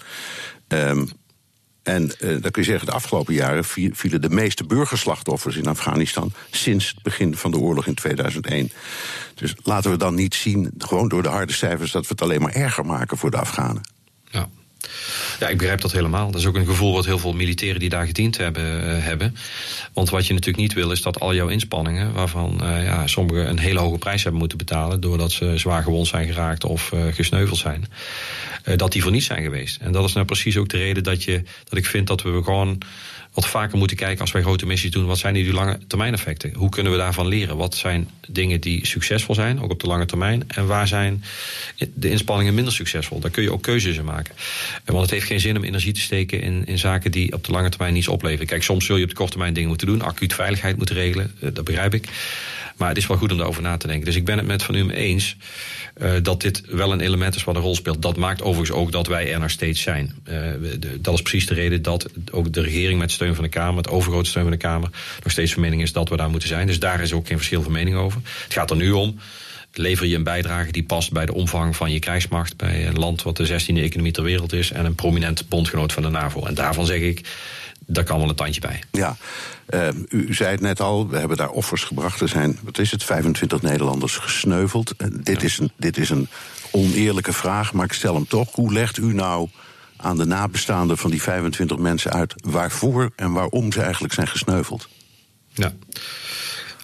[0.67, 1.09] Um,
[1.89, 6.31] en uh, dan kun je zeggen, de afgelopen jaren vielen de meeste burgerslachtoffers in Afghanistan
[6.51, 8.71] sinds het begin van de oorlog in 2001.
[9.35, 12.41] Dus laten we dan niet zien, gewoon door de harde cijfers, dat we het alleen
[12.41, 13.81] maar erger maken voor de Afghanen.
[15.39, 15.47] Ja.
[15.47, 16.31] Ik begrijp dat helemaal.
[16.31, 19.35] Dat is ook een gevoel wat heel veel militairen die daar gediend hebben, uh, hebben.
[19.93, 23.49] Want wat je natuurlijk niet wil is dat al jouw inspanningen, waarvan uh, ja, sommigen
[23.49, 27.13] een hele hoge prijs hebben moeten betalen doordat ze zwaar gewond zijn geraakt of uh,
[27.13, 27.85] gesneuveld zijn,
[28.75, 29.81] dat die voor niets zijn geweest.
[29.81, 32.43] En dat is nou precies ook de reden dat, je, dat ik vind dat we
[32.43, 32.77] gewoon
[33.33, 35.05] wat vaker moeten kijken als wij grote missies doen.
[35.05, 36.53] Wat zijn die lange termijn effecten?
[36.53, 37.57] Hoe kunnen we daarvan leren?
[37.57, 40.43] Wat zijn dingen die succesvol zijn, ook op de lange termijn?
[40.47, 41.23] En waar zijn
[41.93, 43.19] de inspanningen minder succesvol?
[43.19, 44.35] Daar kun je ook keuzes in maken.
[44.85, 47.51] Want het heeft geen zin om energie te steken in, in zaken die op de
[47.51, 48.47] lange termijn niets opleveren.
[48.47, 50.01] Kijk, soms zul je op de korte termijn dingen moeten doen.
[50.01, 52.07] Acuut veiligheid moeten regelen, dat begrijp ik.
[52.77, 54.05] Maar het is wel goed om daarover na te denken.
[54.05, 55.35] Dus ik ben het met Van U eens
[56.01, 58.01] uh, dat dit wel een element is wat een rol speelt.
[58.01, 60.15] Dat maakt overigens ook dat wij er nog steeds zijn.
[60.99, 63.89] Dat is precies de reden dat ook de regering met steun van de Kamer, het
[63.89, 64.89] overgrote steun van de Kamer,
[65.23, 66.67] nog steeds van mening is dat we daar moeten zijn.
[66.67, 68.21] Dus daar is ook geen verschil van mening over.
[68.43, 69.19] Het gaat er nu om
[69.73, 72.57] lever je een bijdrage die past bij de omvang van je krijgsmacht.
[72.57, 74.71] Bij een land wat de 16e economie ter wereld is.
[74.71, 76.45] En een prominent bondgenoot van de NAVO.
[76.45, 77.27] En daarvan zeg ik,
[77.85, 78.83] daar kan wel een tandje bij.
[78.91, 79.17] Ja,
[79.69, 82.21] uh, u, zei het net al, we hebben daar offers gebracht.
[82.21, 84.93] Er zijn, wat is het, 25 Nederlanders gesneuveld.
[84.97, 85.47] Uh, dit, ja.
[85.47, 86.27] is een, dit is een
[86.71, 88.55] oneerlijke vraag, maar ik stel hem toch.
[88.55, 89.49] Hoe legt u nou
[90.01, 92.33] aan de nabestaanden van die 25 mensen uit...
[92.37, 94.87] waarvoor en waarom ze eigenlijk zijn gesneuveld?
[95.53, 95.73] Ja.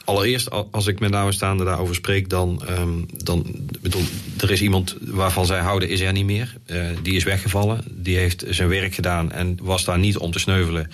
[0.06, 3.45] Allereerst, als ik met nabestaanden daarover spreek, dan, um, dan
[3.82, 4.04] bedoel,
[4.39, 6.58] er is iemand waarvan zij houden, is er niet meer.
[6.67, 10.39] Uh, die is weggevallen, die heeft zijn werk gedaan en was daar niet om te
[10.39, 10.91] sneuvelen,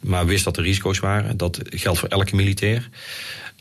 [0.00, 1.36] maar wist dat er risico's waren.
[1.36, 2.88] Dat geldt voor elke militair.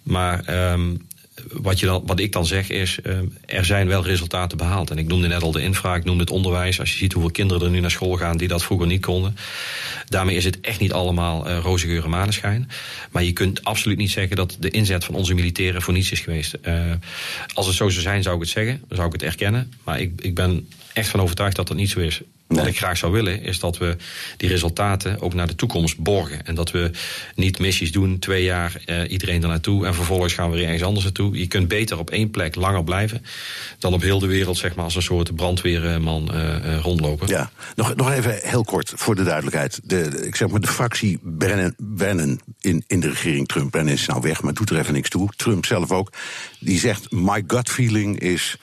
[0.03, 1.07] Maar um,
[1.51, 4.89] wat, je dan, wat ik dan zeg is, uh, er zijn wel resultaten behaald.
[4.89, 6.79] En ik noemde net al de infra, ik noemde het onderwijs.
[6.79, 9.35] Als je ziet hoeveel kinderen er nu naar school gaan die dat vroeger niet konden.
[10.07, 12.69] Daarmee is het echt niet allemaal uh, roze geur en maneschijn.
[13.11, 16.19] Maar je kunt absoluut niet zeggen dat de inzet van onze militairen voor niets is
[16.19, 16.57] geweest.
[16.63, 16.91] Uh,
[17.53, 18.81] als het zo zou zijn, zou ik het zeggen.
[18.89, 19.73] Zou ik het erkennen.
[19.83, 22.21] Maar ik, ik ben echt van overtuigd dat dat niet zo is.
[22.55, 23.95] Wat ik graag zou willen, is dat we
[24.37, 26.45] die resultaten ook naar de toekomst borgen.
[26.45, 26.91] En dat we
[27.35, 30.83] niet missies doen, twee jaar uh, iedereen er naartoe en vervolgens gaan we weer ergens
[30.83, 31.39] anders naartoe.
[31.39, 33.25] Je kunt beter op één plek langer blijven
[33.79, 37.27] dan op heel de wereld, zeg maar, als een soort brandweerman uh, uh, rondlopen.
[37.27, 39.79] Ja, nog, nog even heel kort voor de duidelijkheid.
[39.83, 44.05] De, ik zeg maar, de fractie Brennan, Brennan in, in de regering Trump, Brennan is
[44.05, 45.29] nou weg, maar doet er even niks toe.
[45.35, 46.11] Trump zelf ook,
[46.59, 48.57] die zegt: My gut feeling is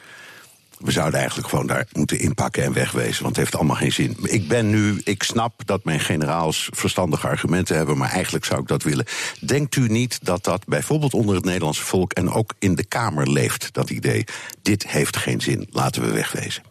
[0.81, 4.16] we zouden eigenlijk gewoon daar moeten inpakken en wegwezen, want het heeft allemaal geen zin.
[4.23, 8.69] Ik ben nu, ik snap dat mijn generaals verstandige argumenten hebben, maar eigenlijk zou ik
[8.69, 9.07] dat willen.
[9.40, 13.31] Denkt u niet dat dat bijvoorbeeld onder het Nederlandse volk en ook in de Kamer
[13.31, 14.25] leeft, dat idee?
[14.62, 16.69] Dit heeft geen zin, laten we wegwezen.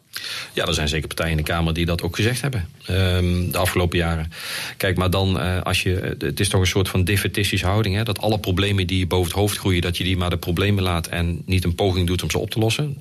[0.53, 2.69] Ja, er zijn zeker partijen in de Kamer die dat ook gezegd hebben.
[2.89, 4.31] Um, de afgelopen jaren.
[4.77, 6.15] Kijk, maar dan uh, als je.
[6.19, 7.95] Het is toch een soort van defetistische houding.
[7.95, 10.83] Hè, dat alle problemen die boven het hoofd groeien, dat je die maar de problemen
[10.83, 12.97] laat en niet een poging doet om ze op te lossen.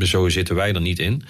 [0.00, 1.24] Zo zitten wij er niet in.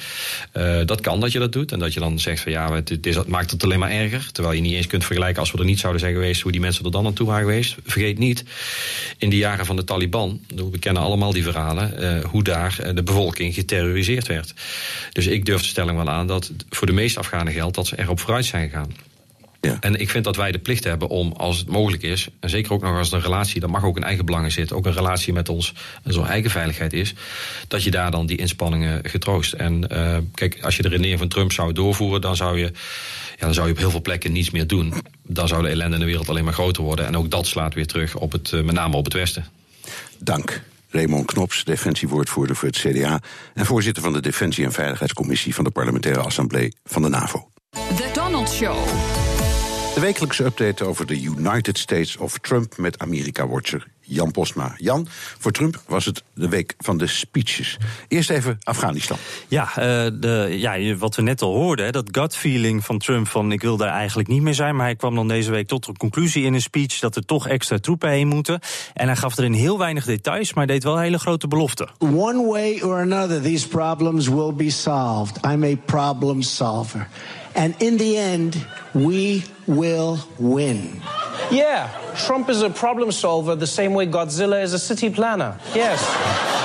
[0.86, 1.72] Dat kan dat je dat doet.
[1.72, 4.32] En dat je dan zegt van ja, het, is, maakt het alleen maar erger.
[4.32, 6.60] Terwijl je niet eens kunt vergelijken als we er niet zouden zijn geweest, hoe die
[6.60, 7.76] mensen er dan naartoe waren geweest.
[7.84, 8.44] Vergeet niet,
[9.18, 13.54] in de jaren van de Taliban, we kennen allemaal die verhalen, hoe daar de bevolking
[13.54, 14.54] geterroriseerd werd.
[15.12, 17.98] Dus ik durf de stelling wel aan dat voor de meeste Afghanen geldt dat ze
[17.98, 18.92] erop vooruit zijn gegaan.
[19.64, 19.76] Ja.
[19.80, 22.72] En ik vind dat wij de plicht hebben om, als het mogelijk is, en zeker
[22.72, 25.32] ook nog als een relatie, dat mag ook in eigen belangen zitten, ook een relatie
[25.32, 27.14] met ons en zo'n eigen veiligheid is,
[27.68, 29.52] dat je daar dan die inspanningen getroost.
[29.52, 32.72] En uh, kijk, als je de redenering van Trump zou doorvoeren, dan zou je,
[33.38, 34.94] ja, dan zou je op heel veel plekken niets meer doen.
[35.22, 37.06] Dan zou de ellende in de wereld alleen maar groter worden.
[37.06, 39.46] En ook dat slaat weer terug op het, uh, met name op het Westen.
[40.18, 40.62] Dank.
[40.94, 43.20] Raymond Knops, defensiewoordvoerder voor het CDA...
[43.54, 45.54] en voorzitter van de Defensie- en Veiligheidscommissie...
[45.54, 47.48] van de Parlementaire Assemblée van de NAVO.
[47.70, 48.76] The Donald Show.
[49.94, 52.76] De wekelijkse update over de United States of Trump...
[52.76, 54.74] met Amerika-watcher Jan Posma.
[54.76, 55.06] Jan,
[55.38, 57.78] voor Trump was het de week van de speeches.
[58.08, 59.16] Eerst even Afghanistan.
[59.48, 59.74] Ja, uh,
[60.20, 63.76] de, ja wat we net al hoorden, dat gut feeling van Trump van ik wil
[63.76, 64.76] daar eigenlijk niet meer zijn.
[64.76, 67.48] Maar hij kwam dan deze week tot de conclusie in een speech dat er toch
[67.48, 68.60] extra troepen heen moeten.
[68.94, 71.88] En hij gaf erin heel weinig details, maar deed wel hele grote beloften.
[71.98, 75.44] One way or another, these problems will be solved.
[75.44, 77.08] I'm a problem solver.
[77.54, 78.56] And in the end,
[78.92, 81.02] we will win.
[81.50, 81.88] Yeah,
[82.26, 85.56] Trump is a problem solver the same way Godzilla is a city planner.
[85.74, 86.00] Yes.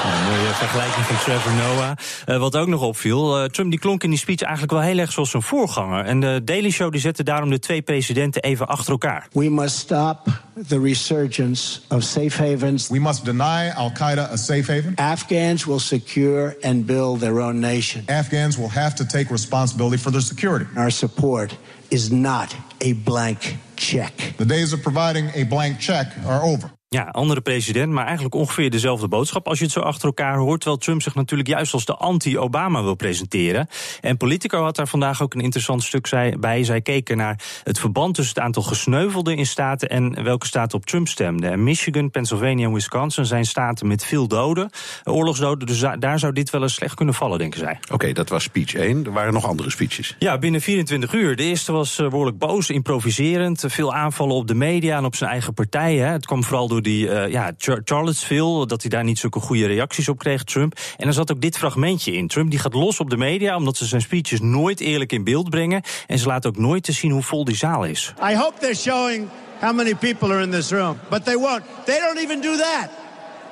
[0.03, 1.91] Een mooie vergelijking van Trevor Noah.
[2.25, 4.97] Uh, wat ook nog opviel, uh, Trump die klonk in die speech eigenlijk wel heel
[4.97, 6.05] erg zoals zijn voorganger.
[6.05, 9.27] En de Daily Show die zette daarom de twee presidenten even achter elkaar.
[9.31, 10.27] We must stop
[10.67, 12.87] the resurgence of safe havens.
[12.87, 14.95] We must deny Al-Qaeda a safe haven.
[14.95, 18.03] Afghans will secure and build their own nation.
[18.05, 20.65] Afghans will have to take responsibility for their security.
[20.75, 21.57] Our support
[21.91, 24.35] is not a blank check.
[24.37, 26.71] The days of providing a blank check are over.
[26.95, 30.59] Ja, andere president, maar eigenlijk ongeveer dezelfde boodschap als je het zo achter elkaar hoort.
[30.59, 33.67] Terwijl Trump zich natuurlijk juist als de anti-Obama wil presenteren.
[34.01, 36.63] En Politico had daar vandaag ook een interessant stuk bij.
[36.63, 40.85] Zij keken naar het verband tussen het aantal gesneuvelden in staten en welke staten op
[40.85, 41.51] Trump stemden.
[41.51, 44.69] En Michigan, Pennsylvania en Wisconsin zijn staten met veel doden,
[45.03, 45.67] oorlogsdoden.
[45.67, 47.77] Dus daar zou dit wel eens slecht kunnen vallen, denken zij.
[47.81, 49.05] Oké, okay, dat was speech 1.
[49.05, 50.15] Er waren nog andere speeches.
[50.19, 51.35] Ja, binnen 24 uur.
[51.35, 53.63] De eerste was behoorlijk boos, improviserend.
[53.67, 55.95] Veel aanvallen op de media en op zijn eigen partij.
[55.95, 56.11] Hè.
[56.11, 57.51] Het kwam vooral door die uh, ja,
[57.83, 60.79] Charlottesville, dat hij daar niet zulke goede reacties op kreeg, Trump.
[60.97, 62.27] En er zat ook dit fragmentje in.
[62.27, 65.49] Trump die gaat los op de media, omdat ze zijn speeches nooit eerlijk in beeld
[65.49, 65.81] brengen.
[66.07, 68.13] En ze laten ook nooit te zien hoe vol die zaal is.
[68.31, 69.27] I hope they're showing
[69.59, 70.97] how many people are in this room.
[71.09, 71.61] But they won't.
[71.85, 72.89] They don't even do that.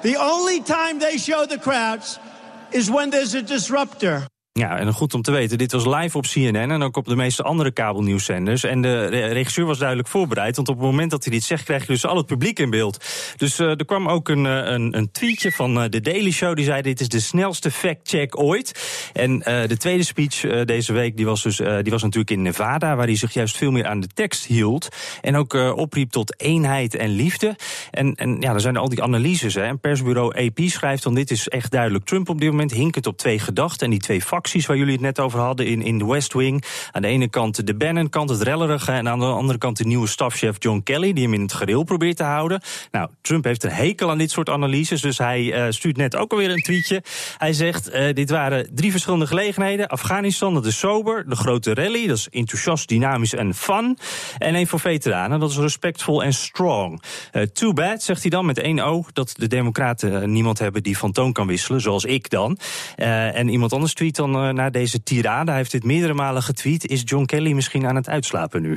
[0.01, 2.19] The only time they show the crowds
[2.69, 4.27] is when there's a disruptor.
[4.57, 7.15] Ja, en goed om te weten, dit was live op CNN en ook op de
[7.15, 8.63] meeste andere kabelnieuwszenders.
[8.63, 11.81] En de regisseur was duidelijk voorbereid, want op het moment dat hij dit zegt, krijg
[11.81, 13.05] je dus al het publiek in beeld.
[13.35, 16.65] Dus uh, er kwam ook een, een, een tweetje van uh, de Daily Show, die
[16.65, 19.09] zei dit is de snelste fact-check ooit.
[19.13, 23.05] En de tweede speech deze week, die was, dus, die was natuurlijk in Nevada, waar
[23.05, 24.87] hij zich juist veel meer aan de tekst hield.
[25.21, 27.55] En ook opriep tot eenheid en liefde.
[27.91, 29.53] En, en ja, er zijn al die analyses.
[29.53, 29.63] Hè.
[29.63, 33.17] En persbureau AP schrijft dan, dit is echt duidelijk Trump op dit moment, hinkend op
[33.17, 36.05] twee gedachten en die twee facties waar jullie het net over hadden in, in de
[36.05, 36.63] West Wing.
[36.91, 38.91] Aan de ene kant de Bannon-kant, het rellerige.
[38.91, 41.83] En aan de andere kant de nieuwe stafchef John Kelly, die hem in het gereel
[41.83, 42.61] probeert te houden.
[42.91, 45.01] Nou, Trump heeft een hekel aan dit soort analyses.
[45.01, 47.03] Dus hij uh, stuurt net ook alweer een tweetje.
[47.37, 49.87] Hij zegt: uh, Dit waren drie verschillende gelegenheden.
[49.87, 51.29] Afghanistan, dat is sober.
[51.29, 53.97] De grote rally, dat is enthousiast, dynamisch en fun.
[54.37, 57.01] En één voor veteranen, dat is respectvol en strong.
[57.31, 60.97] Uh, too bad, zegt hij dan met één O, dat de Democraten niemand hebben die
[60.97, 62.57] van toon kan wisselen, zoals ik dan.
[62.95, 65.49] en iemand anders tweet dan naar deze tirade.
[65.49, 66.87] Hij heeft dit meerdere malen getweet.
[66.87, 68.69] Is John Kelly misschien aan het uitslapen nu?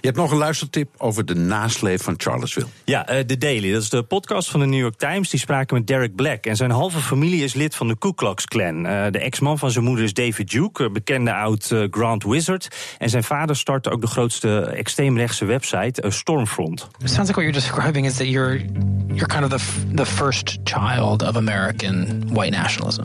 [0.00, 2.66] Je hebt nog een luistertip over de nasleep van Charlottesville.
[2.84, 5.30] Ja, The Daily, dat is de podcast van de New York Times.
[5.30, 6.44] Die spraken met Derek Black.
[6.46, 8.82] En zijn halve familie is lid van de Ku Klux Klan.
[8.82, 12.68] de ex-man van zijn moeder is David Duke, bekende oud Grand Wizard.
[12.98, 16.88] En zijn vader startte ook de grootste extreemrechtse website, Stormfront.
[16.98, 18.64] It sounds like what you're describing is that you're
[19.06, 23.04] you're kind of the the first child of American white nationalism.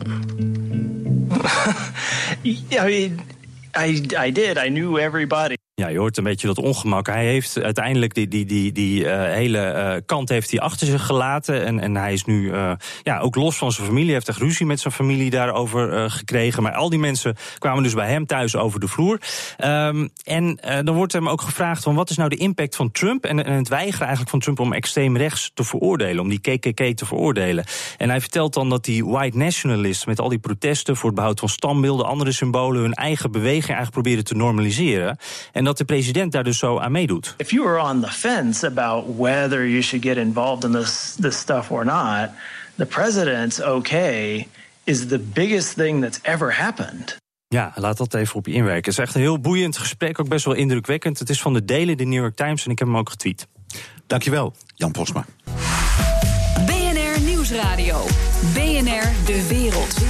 [1.44, 3.22] I mean,
[3.74, 4.58] I I did.
[4.58, 5.56] I knew everybody.
[5.80, 7.06] Ja, je hoort een beetje dat ongemak.
[7.06, 11.06] Hij heeft uiteindelijk die, die, die, die uh, hele uh, kant heeft hij achter zich
[11.06, 11.64] gelaten.
[11.64, 14.12] En, en hij is nu uh, ja, ook los van zijn familie.
[14.12, 16.62] Heeft echt ruzie met zijn familie daarover gekregen.
[16.62, 19.20] Maar al die mensen kwamen dus bij hem thuis over de vloer.
[19.64, 23.24] Um, en dan wordt hem ook gevraagd: van wat is nou de impact van Trump?
[23.24, 26.96] En, en het weigeren eigenlijk van Trump om extreem rechts te veroordelen, om die KKK
[26.96, 27.64] te veroordelen.
[27.98, 31.40] En hij vertelt dan dat die white nationalists met al die protesten voor het behoud
[31.40, 35.18] van stambeelden, andere symbolen, hun eigen beweging eigenlijk proberen te normaliseren.
[35.52, 37.34] En dat de president daar dus zo aan meedoet.
[37.36, 41.38] If you were on the fence about whether you should get involved in this this
[41.38, 42.30] stuff or not,
[42.76, 44.48] the president's okay
[44.84, 47.16] is the biggest thing that's ever happened.
[47.48, 48.90] Ja, laat dat even op je inwerken.
[48.90, 51.18] Het is echt een heel boeiend gesprek, ook best wel indrukwekkend.
[51.18, 53.46] Het is van de delen, de New York Times, en ik heb hem ook getweet.
[54.06, 55.24] Dankjewel, Jan Posma.
[56.66, 58.04] BNR Nieuwsradio.
[58.54, 60.05] BNR De Wereld.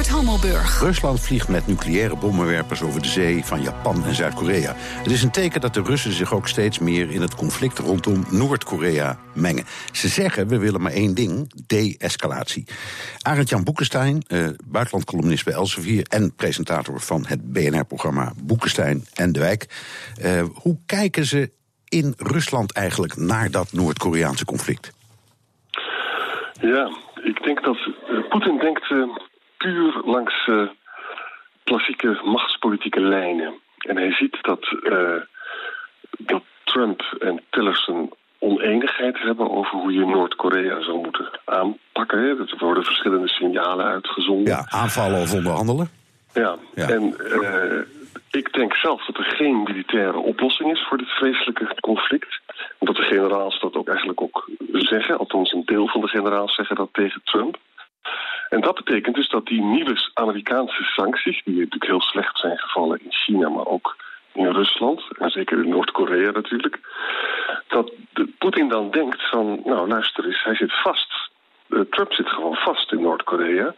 [0.00, 0.80] Bernard Hammelburg.
[0.80, 4.72] Rusland vliegt met nucleaire bommenwerpers over de zee van Japan en Zuid-Korea.
[4.76, 8.24] Het is een teken dat de Russen zich ook steeds meer in het conflict rondom
[8.30, 9.64] Noord-Korea mengen.
[9.92, 12.64] Ze zeggen, we willen maar één ding, de-escalatie.
[13.22, 16.06] Arend-Jan Boekenstein, eh, buitenlandcolumnist bij Elsevier...
[16.08, 19.66] en presentator van het BNR-programma Boekenstein en de Wijk.
[20.20, 21.50] Eh, hoe kijken ze
[21.88, 24.92] in Rusland eigenlijk naar dat Noord-Koreaanse conflict?
[26.60, 26.90] Ja,
[27.22, 29.04] ik denk dat uh, Poetin denkt uh,
[29.62, 30.68] puur langs uh,
[31.64, 33.52] klassieke machtspolitieke lijnen.
[33.78, 34.76] En hij ziet dat,
[36.18, 42.18] dat Trump en Tillerson oneenigheid hebben over hoe je Noord-Korea zou moeten aanpakken.
[42.18, 44.52] Er worden verschillende signalen uitgezonden.
[44.52, 45.90] Ja, aanvallen of onderhandelen.
[46.32, 46.88] Ja, ja.
[46.88, 47.14] en
[48.30, 52.40] ik denk zelf dat er geen militaire oplossing is voor dit vreselijke conflict.
[52.78, 55.18] Dat de generaals dat ook eigenlijk ook zeggen.
[55.18, 57.58] Althans, een deel van de generaals zeggen dat tegen Trump.
[58.48, 63.00] En dat betekent dus dat die nieuwe Amerikaanse sancties, die natuurlijk heel slecht zijn gevallen
[63.04, 63.96] in China, maar ook
[64.32, 66.80] in Rusland, en zeker in Noord-Korea natuurlijk,
[67.68, 67.92] dat
[68.38, 71.30] Poetin dan denkt van, nou luister eens, hij zit vast.
[71.68, 73.74] Uh, Trump zit gewoon vast in Noord-Korea.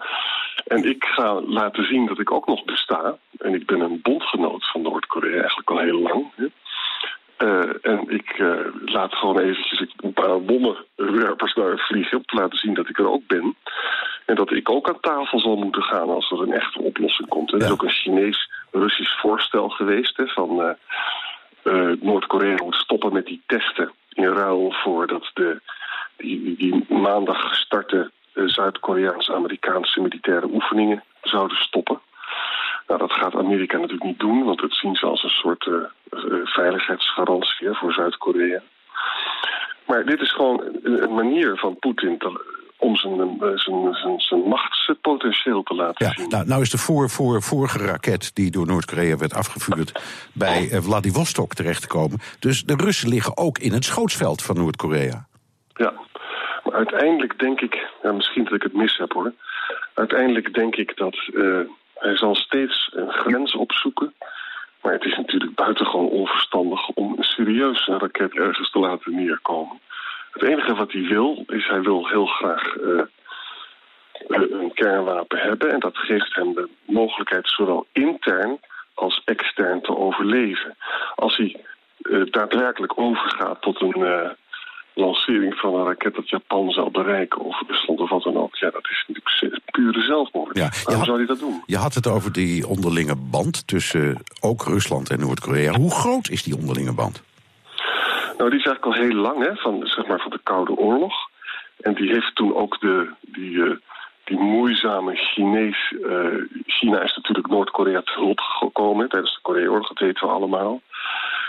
[0.66, 3.16] En ik ga laten zien dat ik ook nog besta.
[3.38, 6.26] En ik ben een bondgenoot van Noord-Korea eigenlijk al heel lang.
[7.42, 12.16] Uh, en ik uh, laat gewoon eventjes een paar bommenwerpers daar vliegen...
[12.16, 13.56] om te laten zien dat ik er ook ben.
[14.26, 17.52] En dat ik ook aan tafel zal moeten gaan als er een echte oplossing komt.
[17.52, 17.64] Er ja.
[17.64, 20.16] is ook een Chinees-Russisch voorstel geweest...
[20.16, 20.76] Hè, van
[21.64, 23.92] uh, Noord-Korea moet stoppen met die testen...
[24.12, 25.60] in ruil voor dat de,
[26.16, 32.00] die, die maandag gestarte Zuid-Koreaans-Amerikaanse militaire oefeningen zouden stoppen.
[32.86, 35.76] Nou, dat gaat Amerika natuurlijk niet doen, want dat zien ze als een soort uh,
[36.44, 38.62] veiligheidsgarantie voor Zuid-Korea.
[39.86, 42.18] Maar dit is gewoon een manier van Poetin
[42.76, 46.26] om zijn, zijn, zijn, zijn machtspotentieel te laten ja.
[46.28, 49.92] Nou, nou is de voor, voor, vorige raket die door Noord-Korea werd afgevuurd
[50.34, 52.18] bij uh, Vladivostok terechtgekomen.
[52.38, 55.26] Dus de Russen liggen ook in het schootsveld van Noord-Korea.
[55.74, 55.92] Ja,
[56.64, 59.32] maar uiteindelijk denk ik, ja, misschien dat ik het mis heb hoor.
[59.94, 61.16] Uiteindelijk denk ik dat
[61.94, 64.14] hij zal steeds een grens opzoeken.
[64.82, 69.80] Maar het is natuurlijk buitengewoon onverstandig om een serieuze raket ergens te laten neerkomen.
[70.32, 73.02] Het enige wat hij wil, is hij wil heel graag uh,
[74.34, 75.72] een kernwapen hebben.
[75.72, 78.60] En dat geeft hem de mogelijkheid zowel intern
[78.94, 80.76] als extern te overleven.
[81.14, 81.56] Als hij
[82.02, 84.28] uh, daadwerkelijk overgaat tot een uh,
[84.94, 88.56] lancering van een raket dat Japan zou bereiken of Rusland of wat dan ook.
[88.56, 90.58] Ja, dat is natuurlijk pure zelfmoord.
[90.58, 91.62] Ja, Waarom had, zou hij dat doen?
[91.66, 95.72] Je had het over die onderlinge band tussen ook Rusland en Noord-Korea.
[95.72, 97.22] Hoe groot is die onderlinge band?
[98.38, 101.14] Nou, die is eigenlijk al heel lang, hè, van, zeg maar, van de Koude Oorlog.
[101.80, 103.70] En die heeft toen ook de, die, uh,
[104.38, 105.92] moeizame Chinees.
[106.00, 110.80] Uh, China is natuurlijk Noord-Korea te hulp gekomen tijdens de Korea-oorlog, dat weten we allemaal.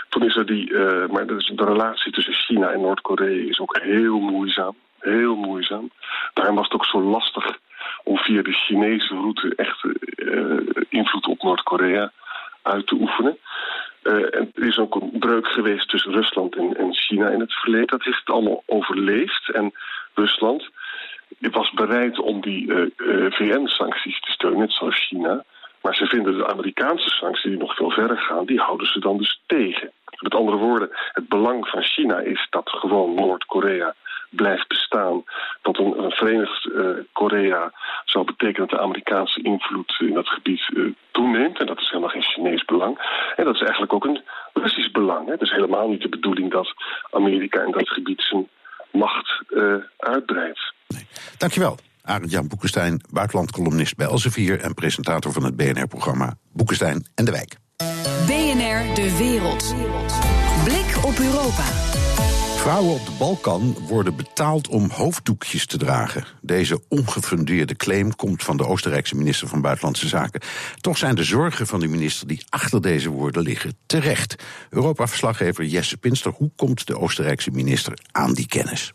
[0.08, 3.78] Toen is er die, uh, maar dus de relatie tussen China en Noord-Korea is ook
[3.82, 4.74] heel moeizaam.
[4.98, 5.90] Heel moeizaam.
[6.34, 7.58] Daarom was het ook zo lastig
[8.04, 12.12] om via de Chinese route echt uh, invloed op Noord-Korea
[12.62, 13.38] uit te oefenen.
[14.02, 17.52] Uh, en er is ook een breuk geweest tussen Rusland en, en, China in het
[17.52, 17.86] verleden.
[17.86, 19.50] Dat heeft het allemaal overleefd.
[19.50, 19.72] En
[20.14, 20.70] Rusland
[21.38, 25.44] was bereid om die uh, uh, VN-sancties te steunen, net zoals China.
[25.82, 29.18] Maar ze vinden de Amerikaanse sancties die nog veel verder gaan, die houden ze dan
[29.18, 29.90] dus tegen.
[30.20, 33.94] Met andere woorden, het belang van China is dat gewoon Noord-Korea
[34.30, 35.24] blijft bestaan.
[35.62, 37.72] Dat een, Verenigd uh, Korea
[38.04, 41.58] zou betekenen dat de Amerikaanse invloed in dat gebied toeneemt.
[41.58, 42.98] En dat is helemaal geen Chinees belang.
[43.36, 45.28] En dat is eigenlijk ook een Russisch belang.
[45.28, 46.74] Het is helemaal niet de bedoeling dat
[47.10, 48.48] Amerika in dat gebied zijn
[48.90, 49.42] macht
[49.98, 50.73] uitbreidt.
[50.88, 51.06] Nee.
[51.36, 51.78] Dankjewel.
[52.02, 54.60] Arend-Jan Boekenstein, buitenlandcolumnist bij Elsevier...
[54.60, 57.56] en presentator van het BNR-programma Boekenstein en de Wijk.
[58.26, 59.74] BNR De Wereld.
[60.64, 61.64] Blik op Europa.
[62.64, 66.24] Vrouwen op de Balkan worden betaald om hoofddoekjes te dragen.
[66.40, 70.40] Deze ongefundeerde claim komt van de Oostenrijkse minister van Buitenlandse Zaken.
[70.80, 74.42] Toch zijn de zorgen van de minister die achter deze woorden liggen terecht.
[74.70, 78.92] Europa-verslaggever Jesse Pinster, hoe komt de Oostenrijkse minister aan die kennis?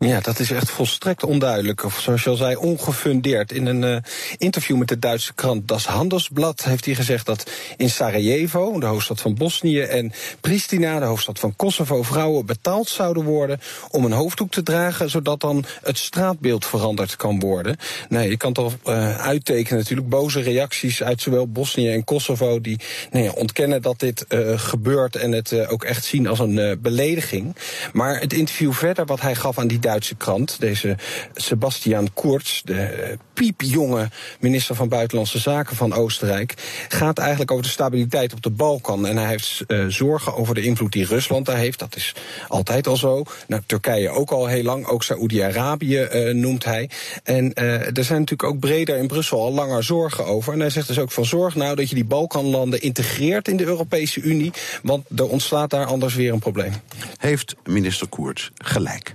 [0.00, 1.84] Ja, dat is echt volstrekt onduidelijk.
[1.84, 3.52] Of zoals je al zei, ongefundeerd.
[3.52, 3.96] In een uh,
[4.36, 9.20] interview met de Duitse krant Das Handelsblad heeft hij gezegd dat in Sarajevo, de hoofdstad
[9.20, 14.50] van Bosnië, en Pristina, de hoofdstad van Kosovo, vrouwen betaald zouden worden om een hoofddoek
[14.50, 17.76] te dragen, zodat dan het straatbeeld veranderd kan worden.
[18.08, 22.80] Nee, je kan toch uh, uittekenen natuurlijk boze reacties uit zowel Bosnië en Kosovo die
[23.10, 27.56] nou ontkennen dat dit uh, gebeurt en het ook echt zien als een belediging.
[27.92, 30.60] Maar het interview verder wat hij gaf aan die Duitse krant.
[30.60, 30.96] Deze
[31.34, 34.08] Sebastian Kurz, de piepjonge
[34.40, 36.54] minister van Buitenlandse Zaken van Oostenrijk,
[36.88, 39.06] gaat eigenlijk over de stabiliteit op de Balkan.
[39.06, 41.78] En hij heeft uh, zorgen over de invloed die Rusland daar heeft.
[41.78, 42.14] Dat is
[42.48, 43.22] altijd al zo.
[43.46, 44.86] Nou, Turkije ook al heel lang.
[44.86, 46.90] Ook Saoedi-Arabië uh, noemt hij.
[47.22, 50.52] En uh, er zijn natuurlijk ook breder in Brussel al langer zorgen over.
[50.52, 53.64] En hij zegt dus ook van zorg nou dat je die Balkanlanden integreert in de
[53.64, 54.52] Europese Unie.
[54.82, 56.72] Want er ontstaat daar anders weer een probleem.
[57.16, 59.14] Heeft minister Koerts gelijk?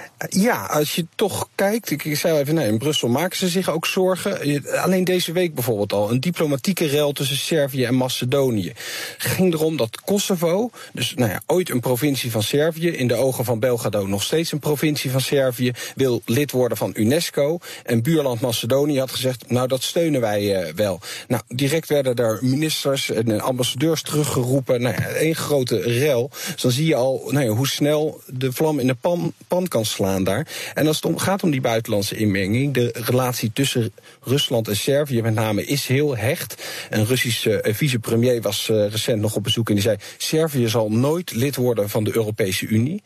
[0.29, 3.85] Ja, als je toch kijkt, ik zei even, nee, in Brussel maken ze zich ook
[3.85, 4.61] zorgen.
[4.81, 8.73] Alleen deze week bijvoorbeeld al, een diplomatieke rel tussen Servië en Macedonië.
[9.17, 13.45] ging erom dat Kosovo, dus nou ja, ooit een provincie van Servië, in de ogen
[13.45, 17.57] van Belgrado nog steeds een provincie van Servië, wil lid worden van UNESCO.
[17.83, 20.99] En buurland Macedonië had gezegd, nou dat steunen wij uh, wel.
[21.27, 24.81] Nou, direct werden er ministers en ambassadeurs teruggeroepen.
[24.81, 26.29] Nou ja, één grote rel.
[26.53, 29.67] Dus dan zie je al nou ja, hoe snel de vlam in de pan, pan
[29.67, 30.47] kan slaan daar.
[30.73, 33.93] En als het gaat om die buitenlandse inmenging, de relatie tussen
[34.23, 36.63] Rusland en Servië met name is heel hecht.
[36.89, 40.89] Een Russische uh, vicepremier was uh, recent nog op bezoek en die zei: Servië zal
[40.89, 43.01] nooit lid worden van de Europese Unie.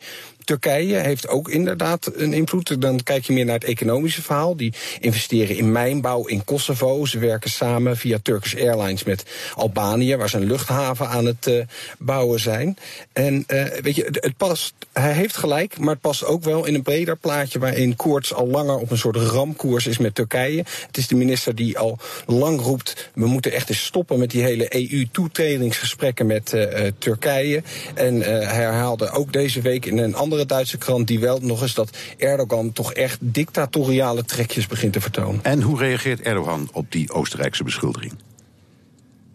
[0.46, 2.80] Turkije heeft ook inderdaad een invloed.
[2.80, 4.56] Dan kijk je meer naar het economische verhaal.
[4.56, 7.04] Die investeren in mijnbouw in Kosovo.
[7.04, 11.64] Ze werken samen via Turkish Airlines met Albanië, waar ze een luchthaven aan het uh,
[11.98, 12.76] bouwen zijn.
[13.12, 16.74] En uh, weet je, het past, hij heeft gelijk, maar het past ook wel in
[16.74, 20.64] een breder plaatje waarin Koorts al langer op een soort ramkoers is met Turkije.
[20.86, 24.42] Het is de minister die al lang roept: we moeten echt eens stoppen met die
[24.42, 27.62] hele EU-toetredingsgesprekken met uh, Turkije.
[27.94, 31.74] En hij herhaalde ook deze week in een andere Duitse krant die wel nog eens
[31.74, 35.44] dat Erdogan toch echt dictatoriale trekjes begint te vertonen.
[35.44, 38.12] En hoe reageert Erdogan op die Oostenrijkse beschuldiging?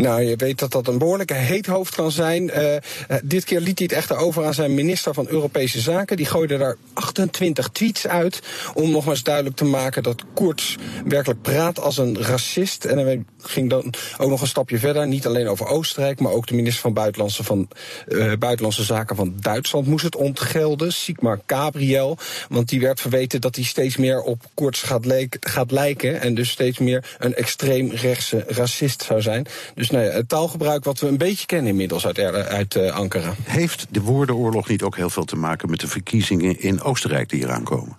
[0.02, 2.44] Nou, je weet dat dat een behoorlijke heet hoofd kan zijn.
[2.44, 2.76] Uh,
[3.24, 6.18] dit keer liet hij het echter over aan zijn minister van Europese Zaken.
[6.18, 8.40] Die gooide daar 28 tweets uit
[8.74, 12.86] om nog eens duidelijk te maken dat Koerts werkelijk praat als een racist.
[12.86, 15.08] En hij ging dan ook nog een stapje verder.
[15.08, 17.68] Niet alleen over Oostenrijk, maar ook de minister van Buitenlandse, van,
[18.08, 20.94] uh, Buitenlandse Zaken van Duitsland moest het ontgelden.
[20.94, 22.18] Sigmar Gabriel.
[22.50, 25.06] Want die werd verweten dat hij steeds meer op Koerts gaat,
[25.40, 26.22] gaat lijken.
[26.22, 29.46] En dus steeds meer een extreem rechtse racist zou zijn.
[29.76, 33.34] Dus nee, het taalgebruik wat we een beetje kennen inmiddels uit, uit uh, Ankara.
[33.43, 37.43] Heeft de woordenoorlog niet ook heel veel te maken met de verkiezingen in Oostenrijk die
[37.43, 37.97] eraan komen?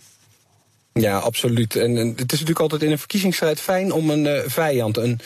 [0.95, 1.77] Ja, absoluut.
[1.77, 5.21] En, het is natuurlijk altijd in een verkiezingsstrijd fijn om een uh, vijand een,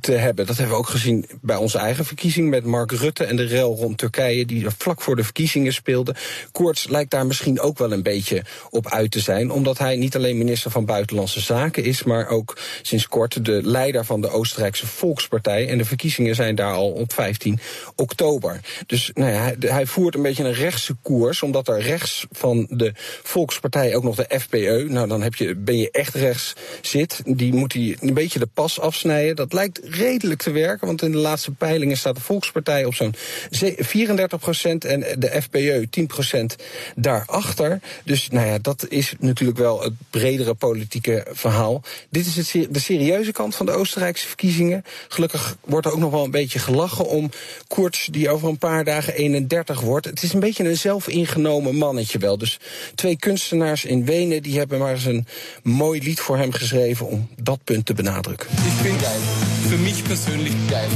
[0.00, 0.46] te hebben.
[0.46, 3.76] Dat hebben we ook gezien bij onze eigen verkiezing met Mark Rutte en de rel
[3.76, 6.14] rond Turkije, die vlak voor de verkiezingen speelde.
[6.52, 10.16] Koorts lijkt daar misschien ook wel een beetje op uit te zijn, omdat hij niet
[10.16, 14.86] alleen minister van Buitenlandse Zaken is, maar ook sinds kort de leider van de Oostenrijkse
[14.86, 15.68] Volkspartij.
[15.68, 17.60] En de verkiezingen zijn daar al op 15
[17.96, 18.60] oktober.
[18.86, 22.66] Dus nou ja, hij, hij voert een beetje een rechtse koers, omdat er rechts van
[22.70, 26.52] de Volkspartij ook nog de FPE, nou nou dan heb je, ben je echt rechts
[26.80, 27.22] zit.
[27.24, 29.36] Die moet hij een beetje de pas afsnijden.
[29.36, 33.14] Dat lijkt redelijk te werken, want in de laatste peilingen staat de Volkspartij op zo'n
[33.50, 36.56] 34 procent en de FPÖ 10 procent
[36.96, 37.80] daarachter.
[38.04, 41.82] Dus nou ja, dat is natuurlijk wel het bredere politieke verhaal.
[42.10, 44.84] Dit is het, de serieuze kant van de Oostenrijkse verkiezingen.
[45.08, 47.30] Gelukkig wordt er ook nog wel een beetje gelachen om
[47.68, 50.06] Koerts, die over een paar dagen 31 wordt.
[50.06, 52.38] Het is een beetje een zelfingenomen mannetje wel.
[52.38, 52.58] Dus
[52.94, 55.26] twee kunstenaars in Wenen die hebben maar een
[55.62, 58.48] mooi lied voor hem geschreven om dat punt te benadrukken.
[58.50, 59.20] Ik ben geil.
[59.68, 60.88] Für mich persönlich geil.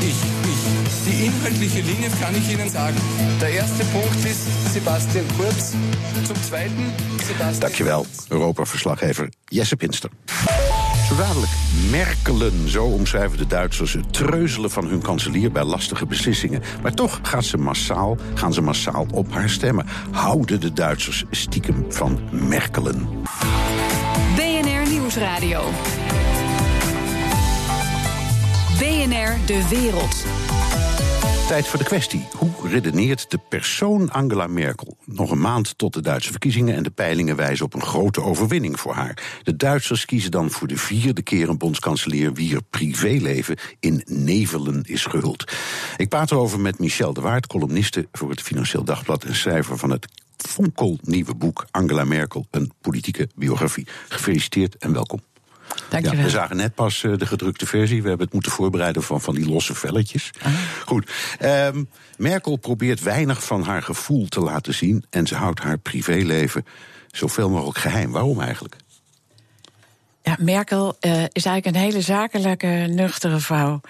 [0.00, 0.32] Ich.
[1.04, 2.96] Die inhaltliche Linie kann ich Ihnen sagen.
[3.40, 5.72] Der erste Punkt ist Sebastian Kurz.
[6.26, 7.60] Zum zweiten Sebastian.
[7.60, 10.10] Dankjewel, Europa-verslaggever Jesse Pinster.
[11.12, 11.18] Zo
[11.90, 16.62] merkelen, zo omschrijven de Duitsers het treuzelen van hun kanselier bij lastige beslissingen.
[16.82, 19.86] Maar toch gaat ze massaal, gaan ze massaal op haar stemmen.
[20.10, 23.08] Houden de Duitsers stiekem van merkelen.
[24.36, 25.62] BNR Nieuwsradio.
[28.78, 30.24] BNR De Wereld.
[31.48, 32.28] Tijd voor de kwestie.
[32.36, 34.96] Hoe redeneert de persoon Angela Merkel?
[35.04, 38.80] Nog een maand tot de Duitse verkiezingen en de peilingen wijzen op een grote overwinning
[38.80, 39.40] voor haar.
[39.42, 45.04] De Duitsers kiezen dan voor de vierde keer een bondskanselier wier privéleven in nevelen is
[45.04, 45.52] gehuld.
[45.96, 49.90] Ik praat erover met Michel de Waard, columniste voor het Financieel Dagblad en schrijver van
[49.90, 53.86] het fonkelnieuwe boek Angela Merkel, een politieke biografie.
[54.08, 55.31] Gefeliciteerd en welkom.
[55.88, 56.18] Dankjewel.
[56.18, 58.02] Ja, we zagen net pas uh, de gedrukte versie.
[58.02, 60.30] We hebben het moeten voorbereiden van, van die losse velletjes.
[60.42, 60.52] Ah.
[60.86, 61.10] Goed.
[61.42, 65.04] Um, Merkel probeert weinig van haar gevoel te laten zien.
[65.10, 66.66] En ze houdt haar privéleven
[67.06, 68.10] zoveel mogelijk geheim.
[68.10, 68.76] Waarom eigenlijk?
[70.22, 73.80] Ja, Merkel uh, is eigenlijk een hele zakelijke, nuchtere vrouw.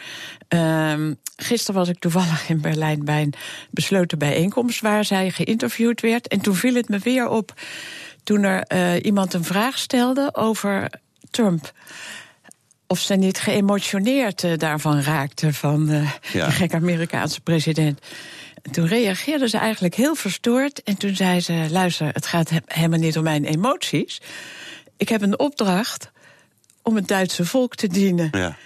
[0.48, 0.94] Uh,
[1.36, 3.34] gisteren was ik toevallig in Berlijn bij een
[3.70, 6.28] besloten bijeenkomst waar zij geïnterviewd werd.
[6.28, 7.54] En toen viel het me weer op
[8.22, 10.90] toen er uh, iemand een vraag stelde over
[11.32, 11.72] Trump.
[12.86, 16.46] Of ze niet geëmotioneerd uh, daarvan raakte van uh, ja.
[16.46, 18.00] de gekke Amerikaanse president.
[18.62, 20.82] En toen reageerde ze eigenlijk heel verstoord.
[20.82, 24.20] En toen zei ze: Luister, het gaat he helemaal niet om mijn emoties.
[24.96, 26.10] Ik heb een opdracht
[26.82, 28.28] om het Duitse volk te dienen.
[28.30, 28.56] Ja.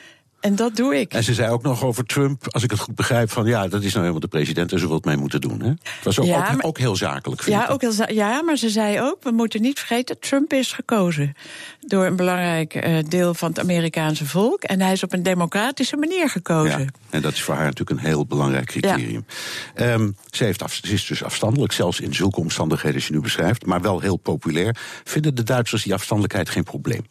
[0.46, 1.12] En dat doe ik.
[1.12, 3.80] En ze zei ook nog over Trump, als ik het goed begrijp, van ja, dat
[3.82, 5.60] is nou helemaal de president en ze wil het mee moeten doen.
[5.60, 5.68] Hè?
[5.68, 7.42] Het was ook, Ja, ook, maar- ook heel zakelijk.
[7.42, 7.70] vind Ja, ik.
[7.70, 11.34] ook heel, za- ja, maar ze zei ook, we moeten niet vergeten, Trump is gekozen
[11.80, 14.62] door een belangrijk eh, deel van het Amerikaanse volk.
[14.62, 16.80] En hij is op een democratische manier gekozen.
[16.80, 19.26] Ja, en dat is voor haar natuurlijk een heel belangrijk criterium.
[19.74, 23.20] Ehm, ze, heeft af, ze is dus afstandelijk, zelfs in zulke omstandigheden als je nu
[23.20, 24.76] beschrijft, maar wel heel populair.
[25.04, 27.06] Vinden de Duitsers die afstandelijkheid geen probleem?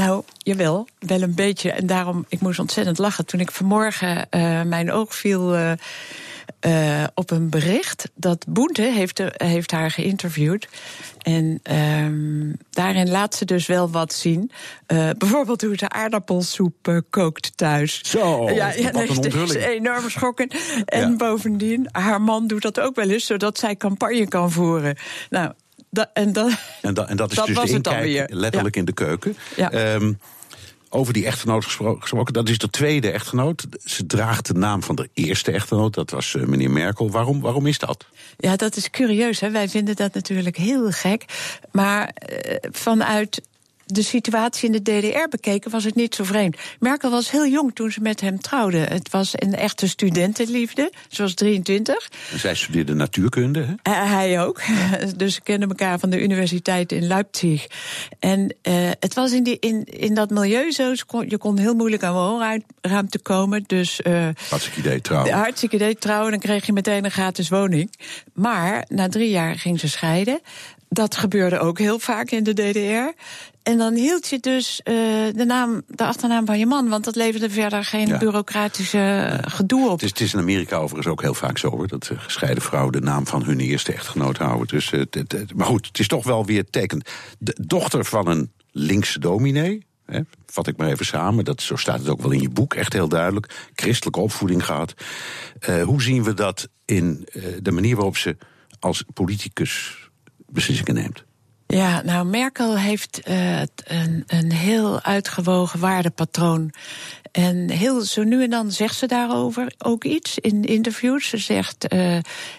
[0.00, 1.70] Nou, jawel, wel een beetje.
[1.72, 5.72] En daarom, ik moest ontzettend lachen toen ik vanmorgen eh, mijn oog viel eh,
[6.60, 8.10] eh, op een bericht.
[8.14, 10.68] Dat Boente heeft, heeft haar geïnterviewd.
[11.18, 14.50] En ehm, daarin laat ze dus wel wat zien.
[15.18, 18.00] Bijvoorbeeld hoe ze aardappelsoep kookt thuis.
[18.02, 20.54] Zo, ja, ja, dat is enorm schokkend.
[20.84, 21.16] En Ja.
[21.16, 24.96] bovendien, haar man doet dat ook wel eens, zodat zij campagne kan voeren.
[25.30, 25.52] Nou,
[25.90, 26.50] da- en dat,
[26.82, 28.38] En, da- en dat is Dat dus was de het dan inkijk weer.
[28.38, 29.36] letterlijk in de keuken.
[29.56, 29.70] Ja.
[29.70, 30.12] Ehm,
[30.92, 33.66] over die echtgenoot gespro- gesproken, dat is de tweede echtgenoot.
[33.84, 37.10] Ze draagt de naam van de eerste echtgenoot, dat was eh, meneer Merkel.
[37.10, 38.06] Waarom, waarom is dat?
[38.38, 39.40] Ja, dat is curieus.
[39.40, 39.50] Hè?
[39.50, 41.24] Wij vinden dat natuurlijk heel gek.
[41.72, 43.40] Maar eh, vanuit
[43.94, 46.56] de situatie in de DDR bekeken was het niet zo vreemd.
[46.78, 48.78] Merkel was heel jong toen ze met hem trouwde.
[48.78, 50.92] Het was een echte studentenliefde.
[51.08, 52.10] Ze was 23.
[52.32, 53.76] En zij studeerde natuurkunde.
[53.82, 53.92] Hè?
[53.92, 54.60] Hij ook.
[55.16, 57.66] Dus ze kenden elkaar van de universiteit in Leipzig.
[58.18, 60.92] En eh, het was in, die, in, in dat milieu zo.
[61.28, 63.64] je kon heel moeilijk aan woonruimte komen.
[63.66, 65.34] Dus eh, Hartstikke idee trouwens.
[65.34, 67.92] hartstikke idee trouwen, dan kreeg je meteen een gratis woning.
[68.32, 70.40] Maar na drie jaar ging ze scheiden.
[70.88, 73.22] Dat gebeurde ook heel vaak in de DDR.
[73.62, 74.94] En dan hield je dus eh,
[75.34, 78.18] de, naam, de achternaam van je man, want dat leverde verder geen Ja.
[78.18, 79.92] bureaucratische gedoe op.
[79.92, 82.62] Het is, het is in Amerika overigens ook heel vaak zo hoor, dat eh, gescheiden
[82.62, 84.66] vrouwen de naam van hun eerste echtgenoot houden.
[84.66, 85.02] Dus, eh,
[85.54, 87.10] maar goed, het is toch wel weer tekend.
[87.38, 91.98] De dochter van een linkse dominee, hè, vat ik maar even samen, dat, zo staat
[91.98, 93.68] het ook wel in je boek, echt heel duidelijk.
[93.74, 94.94] Christelijke opvoeding gehad.
[95.60, 98.36] Eh, hoe zien we dat in eh, de manier waarop ze
[98.78, 99.96] als politicus
[100.46, 101.24] beslissingen neemt?
[101.70, 106.72] Ja, nou, Merkel heeft eh, een, een heel uitgewogen waardepatroon.
[107.32, 111.28] En heel zo nu en dan zegt ze daarover ook iets in interviews.
[111.28, 112.16] Ze zegt: eh,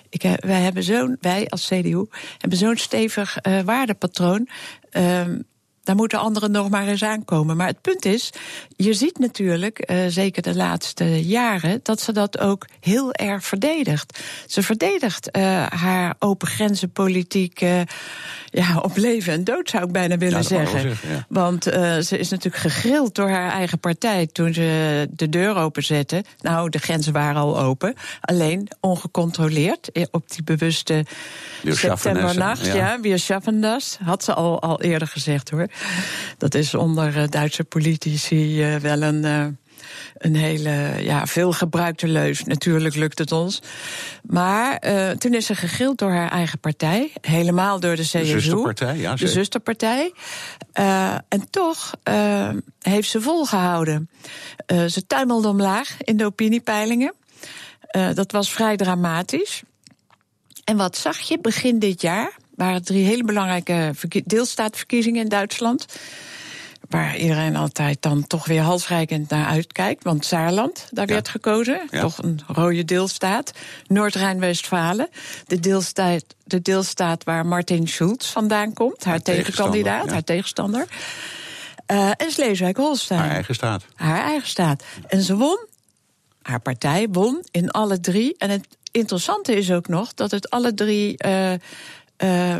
[0.09, 2.05] ik, wij hebben zo'n, wij als CDU
[2.37, 4.47] hebben zo'n stevig eh, waardepatroon.
[4.89, 5.39] Ehm,
[5.83, 7.57] daar moeten anderen nog maar eens aankomen.
[7.57, 8.29] Maar het punt is,
[8.75, 14.19] je ziet natuurlijk, eh, zeker de laatste jaren, dat ze dat ook heel erg verdedigt.
[14.47, 17.81] Ze verdedigt eh, haar open grenzenpolitiek uh,
[18.51, 20.81] ja, op leven en dood, zou ik bijna willen Ja, zeggen.
[20.81, 21.25] zeggen, ja.
[21.29, 26.23] Want eh, ze is natuurlijk gegrild door haar eigen partij toen ze de deur openzette.
[26.41, 31.05] Nou, de grenzen waren al open, alleen ongecontroleerd eh, op die bewuste
[31.63, 32.65] septembernacht.
[32.65, 32.75] ja.
[32.75, 33.97] Ja, wir schaffen das.
[34.03, 35.67] Had ze al, al eerder gezegd hoor.
[36.37, 39.25] Dat is onder eh, Duitse politici eh, wel een.
[39.25, 39.45] eh,
[40.17, 42.43] een hele ja, veelgebruikte leus.
[42.43, 43.61] Natuurlijk lukt het ons.
[44.23, 44.79] Maar
[45.17, 47.11] toen is ze gegrild door haar eigen partij.
[47.21, 48.25] Helemaal door de CSU.
[48.25, 50.13] zusterpartij, ja, De zusterpartij.
[51.27, 51.93] En toch
[52.81, 54.09] heeft ze volgehouden.
[54.65, 57.13] Eh, ze tuimelde omlaag in de opiniepeilingen.
[58.13, 59.61] Dat was vrij dramatisch.
[60.63, 62.37] En wat zag je begin dit jaar?
[62.61, 65.85] Waren drie hele belangrijke verkie- deelstaatverkiezingen in Duitsland.
[66.89, 70.03] Waar iedereen altijd dan toch weer halsreikend naar uitkijkt.
[70.03, 71.81] Want Saarland, daar werd gekozen.
[71.89, 72.01] Ja.
[72.01, 73.51] Toch een rode deelstaat.
[73.87, 75.09] Noord-Rijn-Westfalen.
[75.47, 79.03] De deelstaat, de deelstaat waar Martin Schulz vandaan komt.
[79.03, 80.11] Haar, tegenkandidaat, ja.
[80.11, 80.87] haar tegenstander.
[81.85, 83.19] Eh, en Sleeswijk-Holstein.
[83.19, 83.85] Haar eigen staat.
[83.95, 84.83] Haar eigen staat.
[85.07, 85.65] En ze won.
[86.41, 88.35] Haar partij won in alle drie.
[88.37, 91.53] En het interessante is ook nog dat het alle drie eh,
[92.21, 92.55] eh,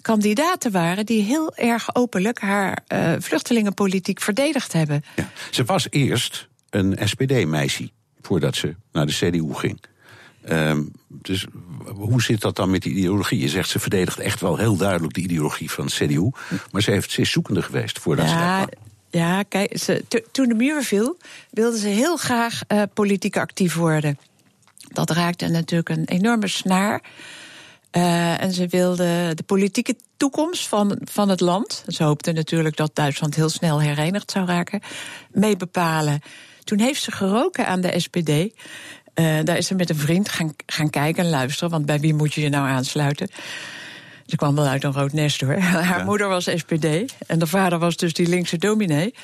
[0.00, 5.04] kandidaten waren die heel erg openlijk haar eh, vluchtelingenpolitiek verdedigd hebben.
[5.50, 7.90] Ze was eerst een SPD-meisje
[8.20, 9.80] voordat ze naar de CDU ging.
[10.44, 11.46] Ehm, dus
[11.94, 13.40] hoe zit dat dan met die ideologie?
[13.40, 16.30] Je zegt ze verdedigt echt wel heel duidelijk de ideologie van de CDU.
[16.70, 18.68] Maar ze, heeft, ze is zoekende geweest voordat ze daar Ja,
[19.10, 21.16] ja kijk, ze, to- toen de muur viel,
[21.50, 24.18] wilde ze heel graag eh, politiek actief worden.
[24.92, 27.02] Dat raakte natuurlijk een enorme snaar.
[27.90, 31.84] Eh, en ze wilde de politieke toekomst van, van het land.
[31.86, 34.80] Ze hoopte natuurlijk dat Duitsland heel snel herenigd zou raken.
[35.30, 36.20] mee bepalen.
[36.64, 38.28] Toen heeft ze geroken aan de SPD.
[38.28, 41.70] Eh, daar is ze met een vriend gaan, gaan kijken en luisteren.
[41.70, 43.28] Want bij wie moet je je nou aansluiten?
[44.26, 45.58] Ze kwam wel uit een rood nest hoor.
[45.90, 46.86] Haar moeder was SPD
[47.26, 49.14] en de vader was dus die linkse dominee.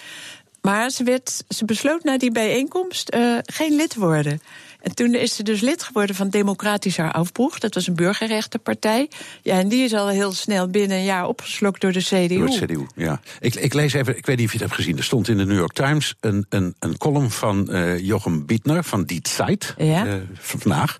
[0.60, 4.40] Maar ze, werd, ze besloot na die bijeenkomst eh, geen lid te worden.
[4.84, 7.58] En toen is ze dus lid geworden van Democratischer Aufbruch.
[7.58, 9.08] Dat was een burgerrechtenpartij.
[9.42, 12.36] Ja, en die is al heel snel binnen een jaar opgeslokt door de CDU.
[12.38, 13.20] Door het CDU, ja.
[13.40, 14.96] Ik, ik lees even, ik weet niet of je het hebt gezien.
[14.96, 18.84] Er stond in de New York Times een, een, een column van eh, Jochem Bietner
[18.84, 20.06] van Die Zeit Ja.
[20.06, 20.96] eh, van vandaag.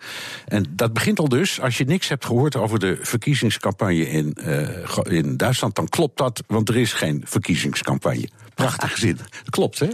[0.47, 4.99] En dat begint al dus, als je niks hebt gehoord over de verkiezingscampagne in, eh,
[5.03, 8.29] in Duitsland, dan klopt dat, want er is geen verkiezingscampagne.
[8.55, 9.17] Prachtige zin.
[9.17, 9.89] Dat klopt, hè?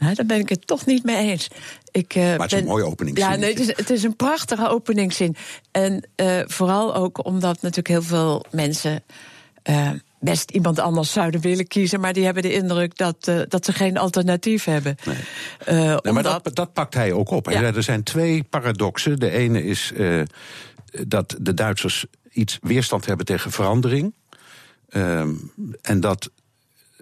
[0.00, 1.48] Nou, daar ben ik het toch niet mee eens.
[1.92, 3.30] Ik, eh, het is een mooie openingszin.
[3.30, 5.36] Ja, nee, het is, het is een prachtige openingszin.
[5.70, 9.02] En eh, vooral ook omdat natuurlijk heel veel mensen
[9.62, 13.72] eh, best iemand anders zouden willen kiezen, maar die hebben de indruk dat, dat ze
[13.72, 14.96] geen alternatief hebben.
[15.66, 17.50] Nee, maar dat, dat pakt hij ook op.
[17.50, 17.62] Ja.
[17.62, 19.18] Er zijn twee paradoxen.
[19.18, 19.92] De ene is
[21.06, 24.14] dat de Duitsers iets weerstand hebben tegen verandering.
[24.88, 25.34] Ehm,
[25.82, 26.30] en dat,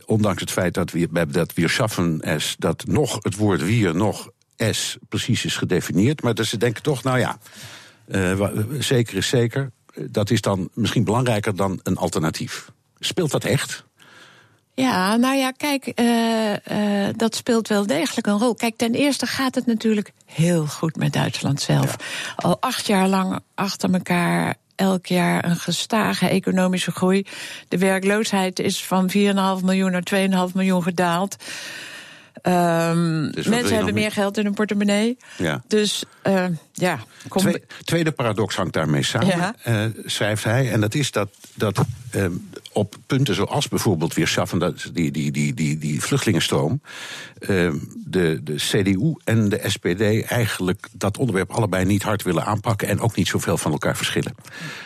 [0.04, 4.30] ondanks het feit dat we, dat wir schaffen es, dat nog het woord wir, nog
[4.58, 6.22] es precies is gedefinieerd.
[6.22, 7.38] Maar dat ze denken toch, nou ja,
[8.08, 8.48] eh,
[8.78, 9.70] zeker is zeker.
[9.94, 12.70] Dat is dan misschien belangrijker dan een alternatief.
[12.98, 13.86] Speelt dat echt?
[14.74, 18.54] Ja, nou ja, kijk, eh, eh, dat speelt wel degelijk een rol.
[18.54, 21.96] Kijk, ten eerste gaat het natuurlijk heel goed met Duitsland zelf.
[22.36, 24.56] Al acht jaar lang achter elkaar.
[24.74, 27.26] Elk jaar een gestage economische groei.
[27.68, 31.36] De werkloosheid is van 4,5 miljoen naar 2,5 miljoen gedaald.
[32.42, 34.12] Ehm, je mensen hebben meer?
[34.12, 35.16] geld in hun portemonnee.
[35.36, 35.62] Ja.
[35.68, 39.54] Dus eh, ja, kom, Twee- tweede paradox hangt daarmee samen, Ja.
[39.62, 40.70] eh, schrijft hij.
[40.70, 41.80] En dat is dat, dat
[42.10, 42.32] ehm,
[42.72, 46.80] op punten zoals bijvoorbeeld weer schaffen, dat, die, die, die, die, die vluchtelingenstroom,
[47.38, 47.76] ehm,
[48.06, 53.00] de, de CDU en de SPD eigenlijk dat onderwerp allebei niet hard willen aanpakken en
[53.00, 54.34] ook niet zoveel van elkaar verschillen.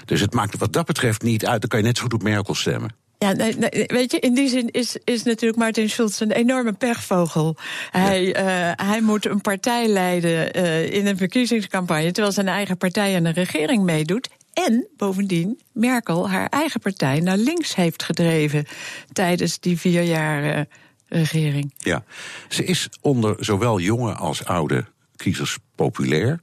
[0.05, 1.61] Dus het maakt wat dat betreft niet uit.
[1.61, 2.91] Dan kan je net zo goed op Merkel stemmen.
[3.23, 6.73] Ja, nee, nee, weet je, in die zin is, is natuurlijk Martin Schulz een enorme
[6.73, 7.57] pechvogel.
[7.91, 13.17] Hij, eh, hij moet een partij leiden eh, in een verkiezingscampagne, terwijl zijn eigen partij
[13.17, 14.29] aan de regering meedoet.
[14.53, 18.67] En bovendien Merkel haar eigen partij naar links heeft gedreven
[19.13, 20.65] tijdens die vier jaar eh,
[21.09, 21.75] regering.
[21.79, 22.05] Ja,
[22.49, 24.85] ze is onder zowel jonge als oude
[25.17, 26.41] kiezers populair.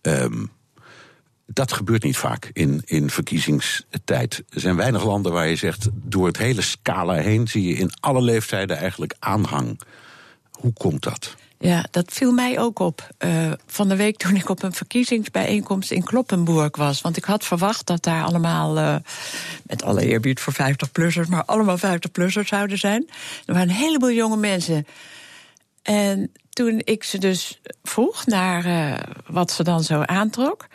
[0.00, 0.44] Ehm,
[1.52, 4.42] dat gebeurt niet vaak in, in verkiezingstijd.
[4.48, 7.90] Er zijn weinig landen waar je zegt, door het hele scala heen zie je in
[8.00, 9.80] alle leeftijden eigenlijk aanhang.
[10.50, 11.36] Hoe komt dat?
[11.58, 13.08] Ja, dat viel mij ook op.
[13.18, 17.00] Uh, van de week toen ik op een verkiezingsbijeenkomst in Kloppenburg was.
[17.00, 18.96] Want ik had verwacht dat daar allemaal, uh,
[19.62, 23.08] met alle eerbied voor 50-plussers, maar allemaal 50-plussers zouden zijn.
[23.46, 24.86] Er waren een heleboel jonge mensen.
[25.82, 30.66] En toen ik ze dus vroeg naar uh, wat ze dan zo aantrok.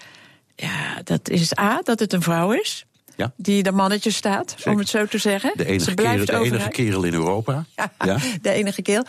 [0.63, 2.85] Ja, dat is A, dat het een vrouw is.
[3.15, 3.33] Ja.
[3.35, 4.71] Die de mannetje staat, Zeker.
[4.71, 5.51] om het zo te zeggen.
[5.55, 7.65] De enige, Ze kerel, de enige kerel in Europa.
[8.05, 9.03] Ja, de enige keel.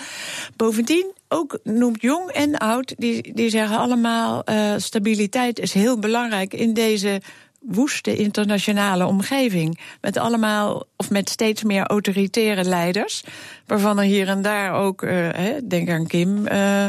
[0.57, 4.45] Bovendien, ook noemt jong en oud, die, die zeggen allemaal...
[4.45, 7.21] eh, stabiliteit is heel belangrijk in deze
[7.61, 9.81] woeste internationale omgeving.
[10.01, 13.25] Met allemaal, of met steeds meer autoritaire leiders...
[13.67, 16.47] waarvan er hier en daar ook, eh, hè, denk aan Kim...
[16.47, 16.87] eh,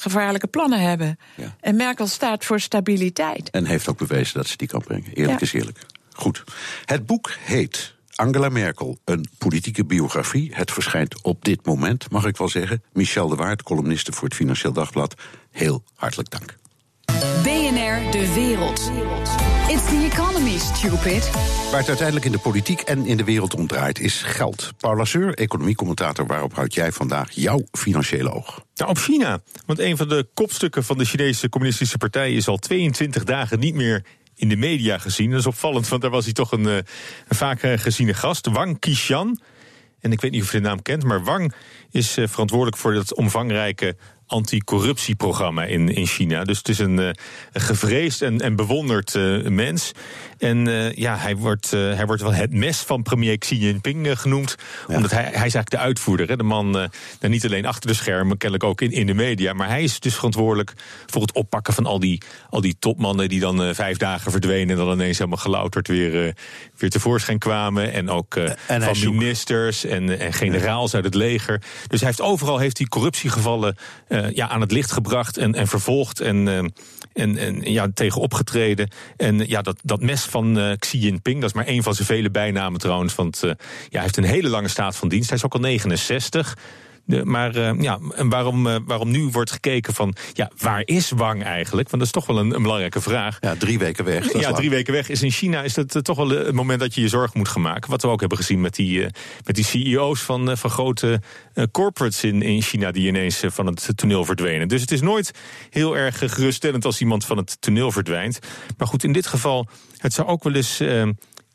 [0.00, 1.18] gevaarlijke plannen hebben.
[1.60, 3.50] En Merkel staat voor stabiliteit.
[3.50, 5.12] En heeft ook bewezen dat ze die kan brengen.
[5.12, 5.46] Eerlijk Ja.
[5.46, 5.78] is eerlijk.
[6.12, 6.44] Goed.
[6.84, 10.50] Het boek heet Angela Merkel, een politieke biografie.
[10.54, 12.82] Het verschijnt op dit moment, mag ik wel zeggen.
[12.92, 15.14] Michel de Waard, columniste voor het Financieel Dagblad.
[15.50, 16.56] Heel hartelijk dank.
[17.66, 18.90] BNR De Wereld.
[19.68, 21.30] It's the economy, stupid.
[21.70, 24.72] Waar het uiteindelijk in de politiek en in de wereld om draait, is geld.
[24.78, 28.64] Paul Lasseur, economiecommentator, waarop houd jij vandaag jouw financiële oog?
[28.74, 29.40] Nou, op China.
[29.64, 33.74] Want een van de kopstukken van de Chinese Communistische Partij is al 22 dagen niet
[33.74, 34.04] meer
[34.34, 35.30] in de media gezien.
[35.30, 38.46] Dat is opvallend, want daar was hij toch een, eh, een vaak eh, geziene gast.
[38.46, 39.40] Wang Qishan.
[40.00, 41.52] En ik weet niet of je de naam kent, maar Wang
[41.90, 43.96] is eh, verantwoordelijk voor dat omvangrijke
[44.26, 46.44] anticorruptieprogramma in, in China.
[46.44, 47.10] Dus het is een, eh,
[47.52, 49.92] een gevreesd en, en bewonderd eh, mens.
[50.38, 54.06] En eh, ja, hij wordt, eh, hij wordt wel het mes van premier Xi Jinping
[54.06, 54.56] eh, genoemd.
[54.86, 56.28] Omdat hij, hij is eigenlijk de uitvoerder.
[56.28, 56.36] Hè.
[56.36, 59.52] De man, niet alleen achter de schermen, kennelijk ook in, in de media.
[59.52, 60.72] Maar hij is dus verantwoordelijk
[61.06, 63.28] voor het oppakken van al die, al die topmannen...
[63.28, 66.34] die dan vijf dagen verdwenen en dan ineens helemaal gelouterd weer,
[66.76, 67.92] weer tevoorschijn kwamen.
[67.92, 71.62] En ook van ministers en, en generaals uit het leger.
[71.86, 73.76] Dus hij heeft overal heeft hij corruptiegevallen
[74.32, 76.72] ja, aan het licht gebracht en, en vervolgd en,
[77.16, 78.88] en, en ja, tegen opgetreden.
[79.16, 82.06] En ja, dat, dat mes van eh, Xi Jinping, dat is maar één van zijn
[82.06, 83.14] vele bijnamen trouwens.
[83.14, 83.56] Want eh, ja,
[83.90, 85.28] hij heeft een hele lange staat van dienst.
[85.28, 86.56] Hij is ook al 69.
[87.06, 91.10] De, maar eh, ja, en waarom, eh, waarom nu wordt gekeken van, ja, waar is
[91.10, 91.90] Wang eigenlijk?
[91.90, 93.38] Want dat is toch wel een, een belangrijke vraag.
[93.40, 94.32] Ja, drie weken weg.
[94.32, 94.56] Ja, lang.
[94.56, 97.00] drie weken weg is in China is dat eh, toch wel het moment dat je
[97.00, 97.90] je zorgen moet gaan maken.
[97.90, 99.06] Wat we ook hebben gezien met die,
[99.44, 101.20] met die CEO's van, van grote
[101.70, 104.68] corporates in, in China die ineens van het toneel verdwenen.
[104.68, 105.30] Dus het is nooit
[105.70, 108.38] heel erg geruststellend als iemand van het toneel verdwijnt.
[108.78, 109.66] Maar goed, in dit geval,
[109.98, 110.80] het zou ook wel eens.
[110.80, 111.02] eh,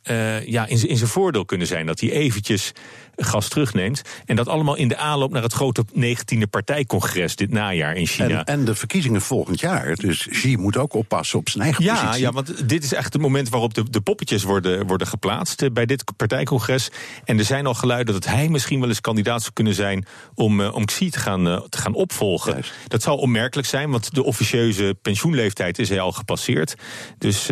[0.02, 2.72] eh, ja, in, in zijn voordeel kunnen zijn dat hij eventjes
[3.16, 4.02] gas terugneemt.
[4.26, 8.46] En dat allemaal in de aanloop naar het grote 19e partijcongres dit najaar in China.
[8.46, 9.96] En, en de verkiezingen volgend jaar.
[9.96, 12.22] Dus Xi moet ook oppassen op zijn eigen Ja, positie.
[12.22, 15.70] ja, want dit is echt het moment waarop de, de poppetjes worden, worden geplaatst eh,
[15.72, 16.90] bij dit partijcongres.
[17.26, 20.06] En er zijn al geluiden dat hij misschien wel eens kandidaat zou kunnen zijn
[20.36, 22.64] om, eh, om Xi te gaan, eh, te gaan opvolgen.
[22.88, 26.76] Dat zou onmerkelijk zijn, want de officieuze pensioenleeftijd is hij al gepasseerd.
[27.18, 27.50] Dus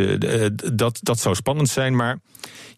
[0.74, 1.96] dat, dat zou spannend zijn.
[1.96, 2.20] Maar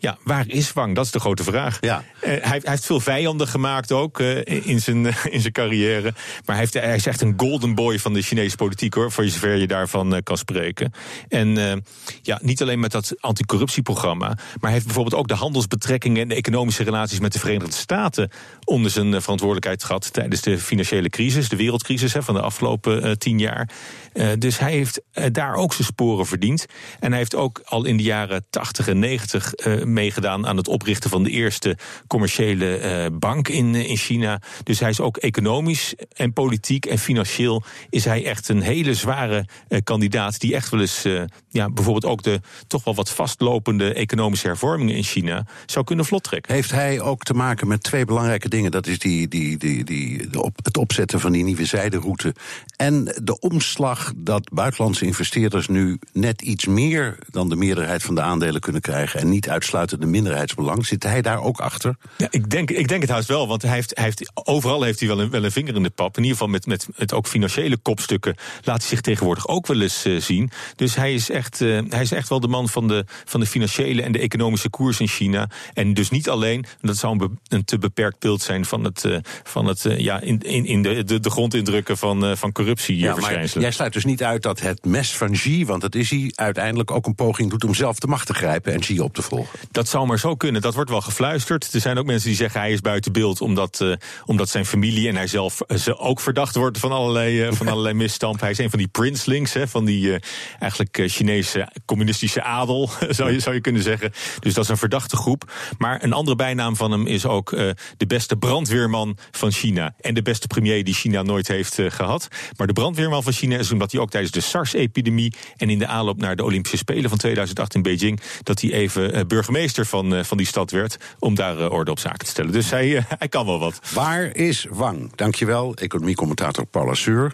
[0.02, 0.95] ja, waar is Wang?
[0.95, 1.78] Dat is de grote vraag.
[1.82, 2.04] Ja.
[2.20, 6.14] Eh, hij, hij heeft veel vijanden gemaakt ook eh, in, zijn, in zijn carrière.
[6.45, 9.12] Maar hij, heeft, hij is echt een golden boy van de Chinese politiek hoor.
[9.12, 10.93] Voor zover je daarvan eh, kan spreken.
[11.28, 11.84] En
[12.22, 14.28] ja, niet alleen met dat anticorruptieprogramma.
[14.28, 18.32] Maar hij heeft bijvoorbeeld ook de handelsbetrekkingen en de economische relaties met de Verenigde Staten
[18.64, 23.39] onder zijn verantwoordelijkheid gehad tijdens de financiële crisis, de wereldcrisis hè, van de afgelopen tien
[23.39, 23.70] jaar.
[24.14, 26.66] Eh, dus hij heeft eh, daar ook zijn sporen verdiend.
[26.99, 30.68] En hij heeft ook al in de jaren 80 en 90 eh, meegedaan aan het
[30.68, 34.41] oprichten van de eerste commerciële bank in, in China.
[34.64, 39.45] Dus hij is ook economisch en politiek en financieel is hij echt een hele zware
[39.84, 41.01] kandidaat die echt wel eens
[41.49, 46.24] ja, bijvoorbeeld ook de toch wel wat vastlopende economische hervormingen in China zou kunnen vlot
[46.24, 46.53] trekken.
[46.53, 48.72] Heeft hij ook te maken met twee belangrijke dingen.
[48.72, 52.34] Dat is die, die, die, die, op, het opzetten van die nieuwe zijderoute.
[52.76, 58.22] En de omslag dat buitenlandse investeerders nu net iets meer dan de meerderheid van de
[58.22, 59.20] aandelen kunnen krijgen.
[59.20, 60.86] En niet uitsluitend de minderheidsbelang.
[60.86, 61.95] Zit hij daar ook achter?
[62.18, 64.99] Ja, ik denk, ik denk het haast wel, want hij heeft, hij heeft, overal heeft
[64.99, 66.18] hij wel een, wel een vinger in de pap.
[66.18, 69.82] In ieder geval met, met, met ook financiële kopstukken laat hij zich tegenwoordig ook wel
[69.82, 70.52] eens eh, zien.
[70.76, 73.45] Dus hij is, echt, eh, hij is echt wel de man van de, van de
[73.45, 75.49] financiële en de economische koers in China.
[75.74, 79.06] En dus niet alleen, dat zou een, be- een te beperkt beeld zijn van het,
[79.06, 82.97] eh, van het ja, in, in, in de, de, de grond indrukken van, van corruptie.
[82.97, 86.10] Ja, maar jij sluit dus niet uit dat het mes van Xi, want dat is
[86.10, 89.14] hij, uiteindelijk ook een poging doet om zelf de macht te grijpen en Xi op
[89.14, 89.60] te volgen.
[89.72, 90.62] Dat zou maar zo kunnen.
[90.62, 91.74] Dat wordt wel gefluisterd.
[91.74, 95.08] Er zijn ook mensen die zeggen hij is buiten beeld omdat, uh, omdat zijn familie
[95.08, 98.42] en hij zelf ze ook verdacht wordt van allerlei, uh, van allerlei misstand.
[98.42, 100.16] Hij is een van die princelings, hè, van die uh,
[100.60, 104.12] eigenlijk Chinese communistische adel, zou je, zou je kunnen zeggen.
[104.39, 105.52] Dus dat is een verdachte groep.
[105.78, 107.50] Maar een andere bijnaam van hem is ook
[107.98, 109.94] de beste brandweerman van China.
[110.00, 112.28] En de beste premier die China nooit heeft gehad.
[112.58, 115.88] Maar de brandweerman van China is omdat hij ook tijdens de SARS-epidemie en in de
[115.88, 120.38] aanloop naar de Olympische Spelen van 2008 in Beijing, dat hij even burgemeester van, van
[120.38, 122.52] die stad werd om daar orde op zaken te stellen.
[122.52, 123.80] Dus hij, hij kan wel wat.
[123.94, 125.16] Waar is Wang?
[125.16, 127.34] Dankjewel, economiecommentator Paul Lasseur.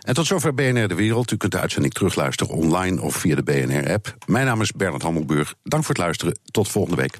[0.00, 1.30] En tot zover BNR De Wereld.
[1.30, 4.14] U kunt de uitzending terugluisteren online of via de BNR-app.
[4.26, 5.54] Mijn naam is Bernard Hammelburg.
[5.62, 6.38] Dank voor het luisteren.
[6.50, 7.18] Tot volgende week.